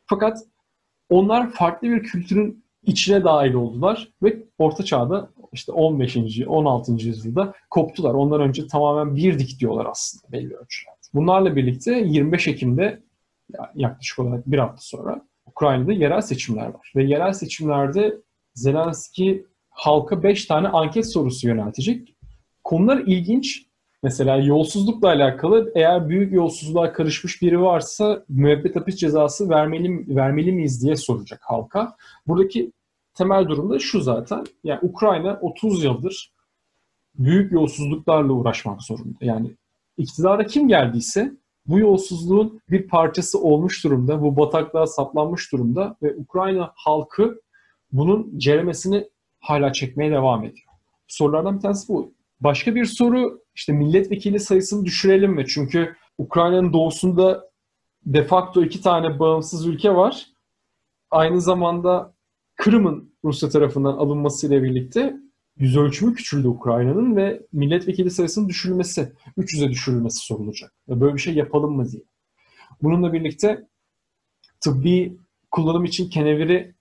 Fakat 0.06 0.38
onlar 1.14 1.52
farklı 1.52 1.90
bir 1.90 2.04
kültürün 2.04 2.64
içine 2.84 3.24
dahil 3.24 3.54
oldular 3.54 4.10
ve 4.24 4.44
Orta 4.58 4.86
Çağ'da 4.86 5.30
işte 5.52 5.72
15. 5.72 6.18
16. 6.48 6.92
yüzyılda 6.92 7.54
koptular. 7.70 8.14
Ondan 8.14 8.42
önce 8.42 8.68
tamamen 8.68 9.16
bir 9.16 9.40
dik 9.40 9.60
diyorlar 9.60 9.86
aslında 9.86 10.32
belli 10.32 10.56
ölçülerde. 10.56 10.98
Bunlarla 11.14 11.56
birlikte 11.56 11.92
25 11.92 12.48
Ekim'de 12.48 13.04
yaklaşık 13.76 14.20
olarak 14.20 14.48
bir 14.48 14.58
hafta 14.58 14.82
sonra 14.82 15.22
Ukrayna'da 15.46 15.94
yerel 15.94 16.22
seçimler 16.22 16.66
var. 16.66 16.92
Ve 16.96 17.04
yerel 17.04 17.34
seçimlerde 17.34 18.18
Zelenski 18.54 19.46
halka 19.70 20.24
5 20.24 20.46
tane 20.46 20.68
anket 20.68 21.12
sorusu 21.12 21.48
yöneltecek. 21.48 22.16
Konular 22.64 22.98
ilginç. 22.98 23.66
Mesela 24.04 24.38
yolsuzlukla 24.38 25.08
alakalı 25.08 25.72
eğer 25.76 26.10
büyük 26.10 26.34
yolsuzluğa 26.34 26.94
karışmış 26.94 27.42
biri 27.42 27.62
varsa 27.62 28.26
müebbet 28.30 28.76
hapis 28.76 28.96
cezası 28.96 29.50
vermeli, 29.50 30.16
vermeli 30.16 30.52
miyiz 30.52 30.84
diye 30.84 30.96
soracak 30.96 31.42
halka. 31.44 31.96
Buradaki 32.28 32.72
temel 33.14 33.48
durum 33.48 33.70
da 33.70 33.80
şu 33.80 34.02
zaten. 34.02 34.44
Yani 34.64 34.80
Ukrayna 34.82 35.40
30 35.42 35.84
yıldır 35.84 36.34
büyük 37.16 37.52
yolsuzluklarla 37.52 38.34
uğraşmak 38.34 38.82
zorunda. 38.82 39.18
Yani 39.22 39.52
iktidara 39.98 40.46
kim 40.46 40.68
geldiyse 40.68 41.32
bu 41.66 41.80
yolsuzluğun 41.80 42.62
bir 42.70 42.88
parçası 42.88 43.40
olmuş 43.40 43.84
durumda. 43.84 44.22
Bu 44.22 44.38
bataklığa 44.38 44.88
saplanmış 44.88 45.52
durumda 45.52 45.96
ve 46.04 46.16
Ukrayna 46.16 46.72
halkı 46.76 47.42
bunun 47.92 48.40
ceremesini 48.40 49.10
hala 49.40 49.74
çekmeye 49.74 50.12
devam 50.12 50.44
ediyor. 50.44 50.68
Sorulardan 51.08 51.56
bir 51.56 51.62
tanesi 51.62 51.94
bu. 51.94 52.14
Başka 52.44 52.76
bir 52.76 52.86
soru 52.86 53.44
işte 53.56 53.74
milletvekili 53.74 54.40
sayısını 54.40 54.86
düşürelim 54.86 55.32
mi? 55.32 55.46
Çünkü 55.48 55.96
Ukrayna'nın 56.18 56.74
doğusunda 56.74 57.50
de 58.06 58.24
facto 58.24 58.64
iki 58.64 58.82
tane 58.82 59.20
bağımsız 59.20 59.66
ülke 59.66 59.96
var. 59.96 60.28
Aynı 61.12 61.42
zamanda 61.42 62.14
Kırım'ın 62.56 63.14
Rusya 63.24 63.50
tarafından 63.50 63.94
alınmasıyla 63.94 64.64
birlikte 64.64 65.16
yüz 65.58 65.78
ölçümü 65.78 66.14
küçüldü 66.14 66.48
Ukrayna'nın 66.48 67.16
ve 67.16 67.48
milletvekili 67.54 68.12
sayısının 68.12 68.50
düşürülmesi, 68.50 69.14
300'e 69.38 69.70
düşürülmesi 69.70 70.26
sorulacak. 70.26 70.74
Böyle 70.88 71.14
bir 71.14 71.20
şey 71.20 71.34
yapalım 71.34 71.76
mı 71.76 71.92
diye. 71.92 72.04
Bununla 72.82 73.14
birlikte 73.14 73.68
tıbbi 74.62 75.18
kullanım 75.52 75.86
için 75.86 76.10
keneviri 76.10 76.76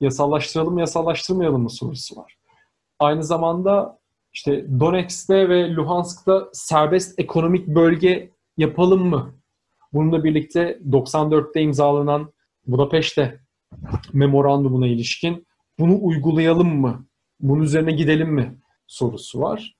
yasallaştıralım 0.00 0.74
mı 0.74 0.80
yasallaştırmayalım 0.80 1.62
mı 1.62 1.70
sorusu 1.70 2.16
var. 2.16 2.36
Aynı 2.98 3.24
zamanda 3.24 3.98
işte 4.34 4.80
Donetsk'te 4.80 5.48
ve 5.48 5.74
Luhansk'ta 5.74 6.48
serbest 6.52 7.18
ekonomik 7.18 7.66
bölge 7.66 8.30
yapalım 8.56 9.08
mı? 9.08 9.34
Bununla 9.92 10.24
birlikte 10.24 10.78
94'te 10.90 11.60
imzalanan 11.60 12.32
Budapeşte 12.66 13.40
memorandumuna 14.12 14.86
ilişkin 14.86 15.46
bunu 15.78 15.98
uygulayalım 16.02 16.80
mı? 16.80 17.06
Bunun 17.40 17.62
üzerine 17.62 17.92
gidelim 17.92 18.28
mi? 18.28 18.58
sorusu 18.86 19.40
var. 19.40 19.76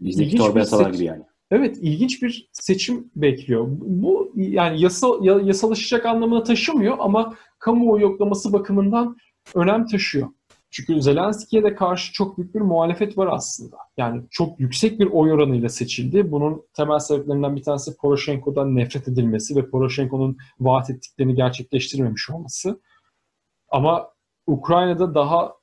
Bizdeki 0.00 0.36
torba 0.36 0.58
yasalar 0.58 0.90
gibi 0.90 1.04
yani. 1.04 1.22
Evet, 1.50 1.78
ilginç 1.80 2.22
bir 2.22 2.48
seçim 2.52 3.10
bekliyor. 3.16 3.66
Bu 3.70 4.32
yani 4.34 4.80
yasal 4.80 5.24
yasalaşacak 5.46 6.06
anlamına 6.06 6.42
taşımıyor 6.42 6.96
ama 6.98 7.36
kamuoyu 7.58 8.02
yoklaması 8.02 8.52
bakımından 8.52 9.16
önem 9.54 9.86
taşıyor. 9.86 10.28
Çünkü 10.76 11.02
Zelenski'ye 11.02 11.64
de 11.64 11.74
karşı 11.74 12.12
çok 12.12 12.38
büyük 12.38 12.54
bir 12.54 12.60
muhalefet 12.60 13.18
var 13.18 13.28
aslında. 13.32 13.76
Yani 13.96 14.22
çok 14.30 14.60
yüksek 14.60 15.00
bir 15.00 15.06
oy 15.06 15.32
oranıyla 15.32 15.68
seçildi. 15.68 16.32
Bunun 16.32 16.66
temel 16.72 16.98
sebeplerinden 16.98 17.56
bir 17.56 17.62
tanesi 17.62 17.96
Poroshenko'dan 17.96 18.76
nefret 18.76 19.08
edilmesi 19.08 19.56
ve 19.56 19.70
Poroshenko'nun 19.70 20.36
vaat 20.60 20.90
ettiklerini 20.90 21.34
gerçekleştirmemiş 21.34 22.30
olması. 22.30 22.80
Ama 23.68 24.08
Ukrayna'da 24.46 25.14
daha 25.14 25.54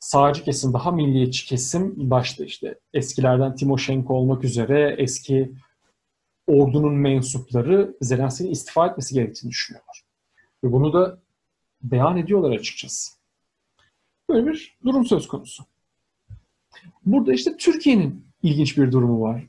sağcı 0.00 0.44
kesim, 0.44 0.72
daha 0.72 0.90
milliyetçi 0.90 1.46
kesim 1.46 2.10
başta 2.10 2.44
işte 2.44 2.78
eskilerden 2.94 3.54
Timoshenko 3.54 4.14
olmak 4.14 4.44
üzere 4.44 4.94
eski 4.98 5.52
ordunun 6.46 6.94
mensupları 6.94 7.96
Zelenski'nin 8.00 8.50
istifa 8.50 8.86
etmesi 8.86 9.14
gerektiğini 9.14 9.50
düşünüyorlar. 9.50 10.02
Ve 10.64 10.72
bunu 10.72 10.92
da 10.92 11.22
beyan 11.82 12.16
ediyorlar 12.16 12.50
açıkçası. 12.50 13.19
Böyle 14.30 14.46
bir 14.46 14.78
durum 14.84 15.06
söz 15.06 15.28
konusu. 15.28 15.64
Burada 17.06 17.32
işte 17.32 17.56
Türkiye'nin 17.56 18.26
ilginç 18.42 18.78
bir 18.78 18.92
durumu 18.92 19.20
var. 19.20 19.46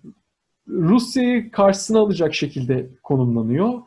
Rusya'yı 0.68 1.52
karşısına 1.52 2.00
alacak 2.00 2.34
şekilde 2.34 2.90
konumlanıyor. 3.04 3.82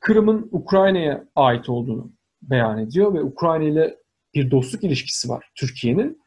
Kırım'ın 0.00 0.48
Ukrayna'ya 0.52 1.24
ait 1.36 1.68
olduğunu 1.68 2.12
beyan 2.42 2.78
ediyor 2.78 3.14
ve 3.14 3.22
Ukrayna 3.22 3.64
ile 3.64 3.98
bir 4.34 4.50
dostluk 4.50 4.84
ilişkisi 4.84 5.28
var 5.28 5.50
Türkiye'nin. 5.54 6.22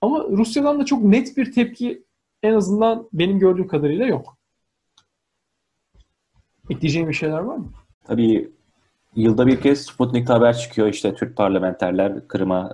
Ama 0.00 0.24
Rusya'dan 0.24 0.80
da 0.80 0.84
çok 0.84 1.04
net 1.04 1.36
bir 1.36 1.52
tepki 1.52 2.04
en 2.42 2.54
azından 2.54 3.08
benim 3.12 3.38
gördüğüm 3.38 3.68
kadarıyla 3.68 4.06
yok. 4.06 4.38
Ekleyeceğim 6.70 7.08
bir 7.08 7.14
şeyler 7.14 7.38
var 7.38 7.56
mı? 7.56 7.72
Tabii 8.04 8.52
yılda 9.18 9.46
bir 9.46 9.60
kez 9.60 9.86
Sputnik'te 9.86 10.32
haber 10.32 10.58
çıkıyor. 10.58 10.88
İşte 10.88 11.14
Türk 11.14 11.36
parlamenterler 11.36 12.28
Kırım'a 12.28 12.72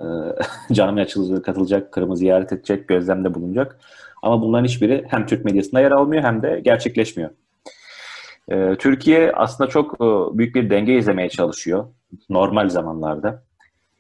e, 0.70 0.74
canım 0.74 0.96
açılacak, 0.96 1.44
katılacak, 1.44 1.92
Kırım'ı 1.92 2.16
ziyaret 2.16 2.52
edecek, 2.52 2.88
gözlemde 2.88 3.35
bulunacak. 3.35 3.78
Ama 4.22 4.42
bunların 4.42 4.64
hiçbiri 4.64 5.04
hem 5.09 5.26
Türk 5.26 5.44
medyasında 5.44 5.80
yer 5.80 5.90
almıyor 5.90 6.22
hem 6.22 6.42
de 6.42 6.61
gerçekleşmiyor. 6.64 7.30
E, 8.48 8.76
Türkiye 8.78 9.33
aslında 9.33 9.70
çok 9.70 9.94
e, 9.94 10.38
büyük 10.38 10.54
bir 10.54 10.70
denge 10.70 10.98
izlemeye 10.98 11.28
çalışıyor 11.28 11.87
normal 12.30 12.68
zamanlarda. 12.68 13.42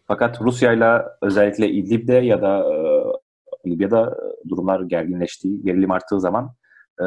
Fakat 0.06 0.40
Rusya 0.40 0.72
ile 0.72 1.02
özellikle 1.22 1.68
İdlib'de 1.68 2.14
ya 2.14 2.42
da 2.42 2.64
e, 2.72 3.70
Libya'da 3.70 4.16
durumlar 4.48 4.80
gerginleştiği, 4.80 5.62
gerilim 5.64 5.90
arttığı 5.90 6.20
zaman 6.20 6.54
e, 7.00 7.06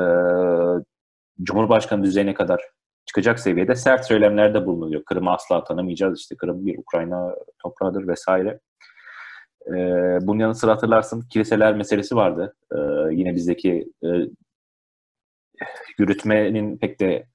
Cumhurbaşkanı 1.43 2.03
düzeyine 2.03 2.33
kadar 2.33 2.61
çıkacak 3.07 3.39
seviyede 3.39 3.75
sert 3.75 4.05
söylemlerde 4.05 4.65
bulunuyor. 4.65 5.03
Kırım'ı 5.03 5.31
asla 5.31 5.63
tanımayacağız. 5.63 6.19
İşte 6.19 6.35
Kırım 6.35 6.65
bir 6.65 6.77
Ukrayna 6.77 7.35
toprağıdır 7.59 8.07
vesaire. 8.07 8.59
Ee, 9.67 10.17
bunun 10.21 10.39
yanı 10.39 10.55
sıra 10.55 10.71
hatırlarsın 10.71 11.21
kiliseler 11.21 11.75
meselesi 11.75 12.15
vardı. 12.15 12.55
Ee, 12.71 12.77
yine 13.11 13.35
bizdeki 13.35 13.91
e, 14.03 14.07
yürütmenin 15.99 16.77
pek 16.77 16.99
de 16.99 17.27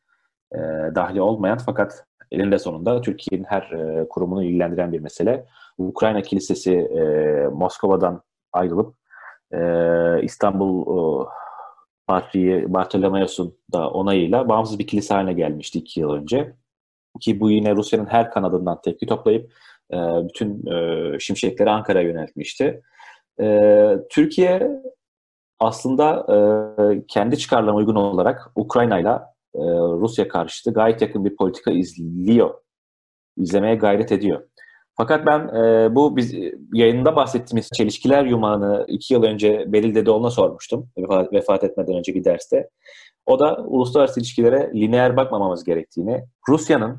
e, 0.55 0.59
dahli 0.95 1.21
olmayan 1.21 1.59
fakat 1.59 2.05
elinde 2.31 2.59
sonunda 2.59 3.01
Türkiye'nin 3.01 3.45
her 3.45 3.63
e, 3.63 4.09
kurumunu 4.09 4.45
ilgilendiren 4.45 4.93
bir 4.93 5.01
mesele. 5.01 5.47
Ukrayna 5.79 6.23
Kilisesi 6.23 6.73
e, 6.73 7.03
Moskova'dan 7.53 8.23
ayrılıp 8.53 8.95
e, 9.53 9.59
İstanbul 10.23 10.83
e, 10.83 11.29
Patriği 12.07 12.73
Bartolomeos'un 12.73 13.59
da 13.73 13.91
onayıyla 13.91 14.49
bağımsız 14.49 14.79
bir 14.79 14.87
kilise 14.87 15.15
haline 15.15 15.33
gelmişti 15.33 15.79
iki 15.79 16.01
yıl 16.01 16.11
önce. 16.11 16.57
Ki 17.21 17.41
bu 17.41 17.51
yine 17.51 17.77
Rusya'nın 17.77 18.07
her 18.07 18.31
kanadından 18.31 18.81
tepki 18.81 19.07
toplayıp 19.07 19.53
e, 19.93 19.97
bütün 19.97 20.67
e, 20.67 21.19
şimşekleri 21.19 21.71
Ankara'ya 21.71 22.09
yöneltmişti. 22.09 22.83
E, 23.41 23.97
Türkiye 24.11 24.83
aslında 25.61 26.27
e, 26.29 26.37
kendi 27.09 27.38
çıkarlarına 27.38 27.75
uygun 27.75 27.95
olarak 27.95 28.53
Ukrayna'yla 28.57 29.35
e, 29.55 29.61
Rusya 30.01 30.29
karşıtı 30.29 30.73
gayet 30.73 31.03
yakın 31.03 31.25
bir 31.25 31.37
politika 31.37 31.71
izliyor. 31.71 32.55
İzlemeye 33.37 33.75
gayret 33.75 34.12
ediyor. 34.12 34.49
Fakat 35.03 35.27
ben 35.27 35.49
e, 35.49 35.95
bu 35.95 36.17
biz 36.17 36.35
yayında 36.73 37.17
bahsettiğimiz 37.17 37.69
çelişkiler 37.77 38.25
yumağını 38.25 38.85
iki 38.88 39.15
yıl 39.15 39.23
önce 39.23 39.73
Beril 39.73 39.95
Dedeoğlu'na 39.95 40.31
sormuştum 40.31 40.88
vefat, 40.99 41.33
vefat 41.33 41.65
etmeden 41.65 41.95
önce 41.95 42.15
bir 42.15 42.25
derste. 42.25 42.69
O 43.27 43.38
da 43.38 43.57
uluslararası 43.57 44.21
ilişkilere 44.21 44.71
lineer 44.75 45.17
bakmamamız 45.17 45.65
gerektiğini, 45.65 46.25
Rusya'nın 46.49 46.99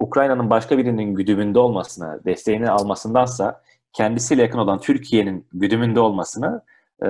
Ukrayna'nın 0.00 0.50
başka 0.50 0.78
birinin 0.78 1.14
güdümünde 1.14 1.58
olmasına, 1.58 2.24
desteğini 2.24 2.70
almasındansa 2.70 3.62
kendisiyle 3.92 4.42
yakın 4.42 4.58
olan 4.58 4.80
Türkiye'nin 4.80 5.46
güdümünde 5.52 6.00
olmasını 6.00 6.62
e, 7.02 7.08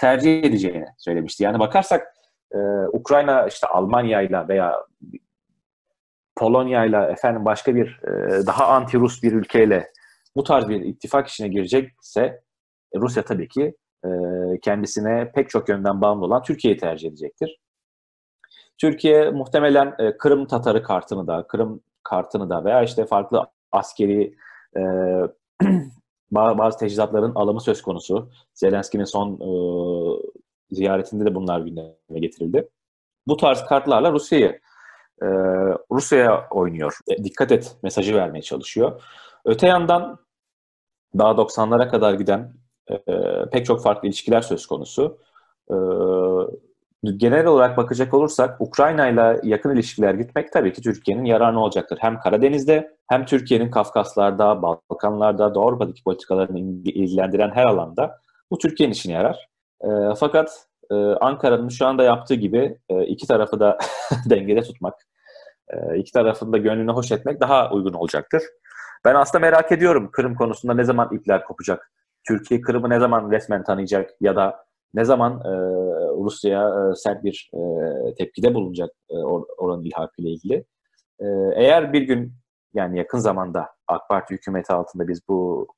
tercih 0.00 0.44
edeceğini 0.44 0.86
söylemişti. 0.98 1.44
Yani 1.44 1.58
bakarsak 1.58 2.14
e, 2.54 2.58
Ukrayna 2.92 3.46
işte 3.46 3.66
Almanya 3.66 4.22
ile 4.22 4.48
veya 4.48 4.74
Polonya 6.40 6.84
ile 6.84 6.96
efendim 6.96 7.44
başka 7.44 7.74
bir 7.74 8.00
e, 8.04 8.46
daha 8.46 8.66
anti-Rus 8.66 9.22
bir 9.22 9.32
ülkeyle 9.32 9.92
bu 10.36 10.44
tarz 10.44 10.68
bir 10.68 10.80
ittifak 10.80 11.28
içine 11.28 11.48
girecekse 11.48 12.20
e, 12.92 12.98
Rusya 12.98 13.24
tabii 13.24 13.48
ki 13.48 13.76
e, 14.04 14.08
kendisine 14.62 15.32
pek 15.34 15.50
çok 15.50 15.68
yönden 15.68 16.00
bağımlı 16.00 16.24
olan 16.24 16.42
Türkiye'yi 16.42 16.78
tercih 16.78 17.08
edecektir. 17.08 17.60
Türkiye 18.78 19.30
muhtemelen 19.30 19.96
Kırım 20.18 20.46
Tatarı 20.46 20.82
kartını 20.82 21.26
da, 21.26 21.46
Kırım 21.46 21.80
kartını 22.02 22.50
da 22.50 22.64
veya 22.64 22.82
işte 22.82 23.06
farklı 23.06 23.46
askeri 23.72 24.34
bazı 26.30 26.78
teçhizatların 26.78 27.34
alımı 27.34 27.60
söz 27.60 27.82
konusu. 27.82 28.30
Zelenski'nin 28.54 29.04
son 29.04 29.38
ziyaretinde 30.70 31.24
de 31.24 31.34
bunlar 31.34 31.60
gündeme 31.60 32.20
getirildi. 32.20 32.68
Bu 33.26 33.36
tarz 33.36 33.64
kartlarla 33.64 34.12
Rusya'yı 34.12 34.60
e, 35.22 35.26
Rusya'ya 35.90 36.48
oynuyor. 36.50 36.98
E, 37.08 37.24
dikkat 37.24 37.52
et 37.52 37.76
mesajı 37.82 38.14
vermeye 38.14 38.42
çalışıyor. 38.42 39.02
Öte 39.44 39.66
yandan 39.66 40.18
daha 41.18 41.30
90'lara 41.30 41.88
kadar 41.88 42.14
giden 42.14 42.52
e, 42.90 42.96
pek 43.52 43.66
çok 43.66 43.82
farklı 43.82 44.08
ilişkiler 44.08 44.40
söz 44.40 44.66
konusu. 44.66 45.18
E, 45.70 45.76
genel 47.16 47.46
olarak 47.46 47.76
bakacak 47.76 48.14
olursak 48.14 48.60
Ukrayna 48.60 49.08
ile 49.08 49.40
yakın 49.42 49.74
ilişkiler 49.74 50.14
gitmek 50.14 50.52
tabii 50.52 50.72
ki 50.72 50.82
Türkiye'nin 50.82 51.24
yararına 51.24 51.62
olacaktır. 51.62 51.98
Hem 52.00 52.20
Karadeniz'de 52.20 52.96
hem 53.08 53.26
Türkiye'nin 53.26 53.70
Kafkaslar'da, 53.70 54.62
Balkanlar'da, 54.62 55.54
Doğu 55.54 55.64
Avrupa'daki 55.66 56.04
politikalarını 56.04 56.58
ilgilendiren 56.84 57.50
her 57.50 57.64
alanda 57.64 58.20
bu 58.50 58.58
Türkiye'nin 58.58 58.92
işine 58.92 59.12
yarar. 59.12 59.48
E, 59.84 59.88
fakat 60.18 60.66
e, 60.90 60.94
Ankara'nın 60.94 61.68
şu 61.68 61.86
anda 61.86 62.02
yaptığı 62.02 62.34
gibi 62.34 62.78
e, 62.88 63.04
iki 63.04 63.26
tarafı 63.26 63.60
da 63.60 63.78
dengede 64.30 64.62
tutmak, 64.62 64.94
e, 65.72 65.98
iki 65.98 66.12
tarafın 66.12 66.52
da 66.52 66.58
gönlünü 66.58 66.92
hoş 66.92 67.12
etmek 67.12 67.40
daha 67.40 67.72
uygun 67.72 67.92
olacaktır. 67.92 68.42
Ben 69.04 69.14
aslında 69.14 69.40
merak 69.40 69.72
ediyorum 69.72 70.10
Kırım 70.12 70.34
konusunda 70.34 70.74
ne 70.74 70.84
zaman 70.84 71.14
ipler 71.14 71.44
kopacak? 71.44 71.92
Türkiye 72.28 72.60
Kırım'ı 72.60 72.90
ne 72.90 72.98
zaman 73.00 73.30
resmen 73.30 73.64
tanıyacak 73.64 74.10
ya 74.20 74.36
da 74.36 74.64
ne 74.94 75.04
zaman 75.04 75.32
e, 75.32 75.50
Rusya'ya 76.24 76.68
e, 76.68 76.94
sert 76.94 77.24
bir 77.24 77.50
e, 77.54 78.14
tepkide 78.14 78.54
bulunacak 78.54 78.90
e, 79.10 79.14
or, 79.16 79.44
oranın 79.58 79.84
ilhakıyla 79.84 80.30
ilgili. 80.30 80.64
E, 81.20 81.26
eğer 81.54 81.92
bir 81.92 82.02
gün 82.02 82.32
yani 82.74 82.98
yakın 82.98 83.18
zamanda 83.18 83.68
AK 83.88 84.08
Parti 84.08 84.34
hükümeti 84.34 84.72
altında 84.72 85.08
biz 85.08 85.28
bu 85.28 85.68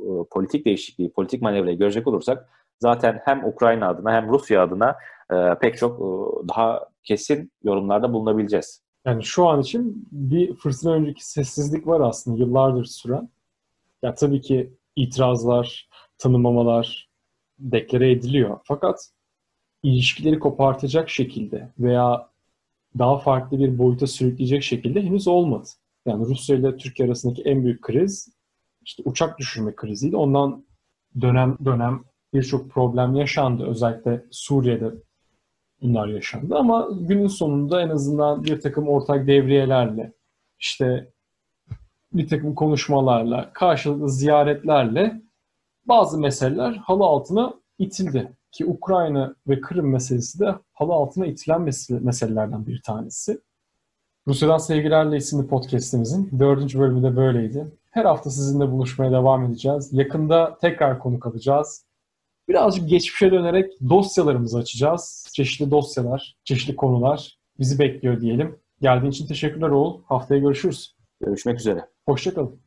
e, 0.00 0.08
politik 0.30 0.66
değişikliği, 0.66 1.12
politik 1.12 1.42
manevrayı 1.42 1.78
görecek 1.78 2.06
olursak 2.06 2.48
zaten 2.80 3.20
hem 3.24 3.44
Ukrayna 3.44 3.88
adına 3.88 4.12
hem 4.12 4.28
Rusya 4.28 4.62
adına 4.62 4.96
e, 5.32 5.54
pek 5.60 5.78
çok 5.78 6.00
e, 6.00 6.04
daha 6.48 6.88
kesin 7.04 7.52
yorumlarda 7.62 8.12
bulunabileceğiz. 8.12 8.83
Yani 9.04 9.24
şu 9.24 9.48
an 9.48 9.60
için 9.60 10.08
bir 10.12 10.54
fırtına 10.54 10.92
önceki 10.92 11.28
sessizlik 11.30 11.86
var 11.86 12.00
aslında 12.00 12.38
yıllardır 12.38 12.84
süren. 12.84 13.28
Ya 14.02 14.14
tabii 14.14 14.40
ki 14.40 14.74
itirazlar, 14.96 15.88
tanımamalar 16.18 17.08
deklare 17.58 18.10
ediliyor. 18.10 18.60
Fakat 18.64 19.10
ilişkileri 19.82 20.38
kopartacak 20.38 21.10
şekilde 21.10 21.72
veya 21.78 22.30
daha 22.98 23.18
farklı 23.18 23.58
bir 23.58 23.78
boyuta 23.78 24.06
sürükleyecek 24.06 24.62
şekilde 24.62 25.02
henüz 25.02 25.28
olmadı. 25.28 25.68
Yani 26.06 26.26
Rusya 26.26 26.56
ile 26.56 26.76
Türkiye 26.76 27.08
arasındaki 27.08 27.42
en 27.42 27.64
büyük 27.64 27.82
kriz 27.82 28.28
işte 28.84 29.02
uçak 29.06 29.38
düşürme 29.38 29.74
kriziydi. 29.74 30.16
Ondan 30.16 30.64
dönem 31.20 31.58
dönem 31.64 32.04
birçok 32.34 32.70
problem 32.70 33.14
yaşandı. 33.14 33.66
Özellikle 33.66 34.24
Suriye'de 34.30 34.92
bunlar 35.84 36.08
yaşandı 36.08 36.56
ama 36.56 36.88
günün 36.92 37.26
sonunda 37.26 37.82
en 37.82 37.88
azından 37.88 38.44
bir 38.44 38.60
takım 38.60 38.88
ortak 38.88 39.26
devriyelerle 39.26 40.12
işte 40.58 41.10
bir 42.12 42.28
takım 42.28 42.54
konuşmalarla, 42.54 43.50
karşılıklı 43.52 44.10
ziyaretlerle 44.10 45.22
bazı 45.86 46.20
meseleler 46.20 46.72
halı 46.72 47.04
altına 47.04 47.54
itildi. 47.78 48.32
Ki 48.52 48.66
Ukrayna 48.66 49.34
ve 49.48 49.60
Kırım 49.60 49.90
meselesi 49.90 50.40
de 50.40 50.54
halı 50.72 50.92
altına 50.92 51.26
itilen 51.26 51.62
meselelerden 51.90 52.66
bir 52.66 52.82
tanesi. 52.82 53.40
Rusya'dan 54.26 54.58
Sevgilerle 54.58 55.16
isimli 55.16 55.46
podcastimizin 55.46 56.38
dördüncü 56.38 56.78
bölümü 56.78 57.02
de 57.02 57.16
böyleydi. 57.16 57.72
Her 57.90 58.04
hafta 58.04 58.30
sizinle 58.30 58.70
buluşmaya 58.70 59.12
devam 59.12 59.44
edeceğiz. 59.44 59.92
Yakında 59.92 60.58
tekrar 60.60 60.98
konuk 60.98 61.26
alacağız. 61.26 61.86
Birazcık 62.48 62.88
geçmişe 62.88 63.32
dönerek 63.32 63.72
dosyalarımızı 63.88 64.58
açacağız. 64.58 65.28
Çeşitli 65.34 65.70
dosyalar, 65.70 66.36
çeşitli 66.44 66.76
konular 66.76 67.38
bizi 67.58 67.78
bekliyor 67.78 68.20
diyelim. 68.20 68.58
Geldiğin 68.80 69.12
için 69.12 69.26
teşekkürler 69.26 69.68
Oğul. 69.68 70.02
Haftaya 70.04 70.40
görüşürüz. 70.40 70.96
Görüşmek 71.20 71.60
üzere. 71.60 71.88
Hoşçakalın. 72.06 72.63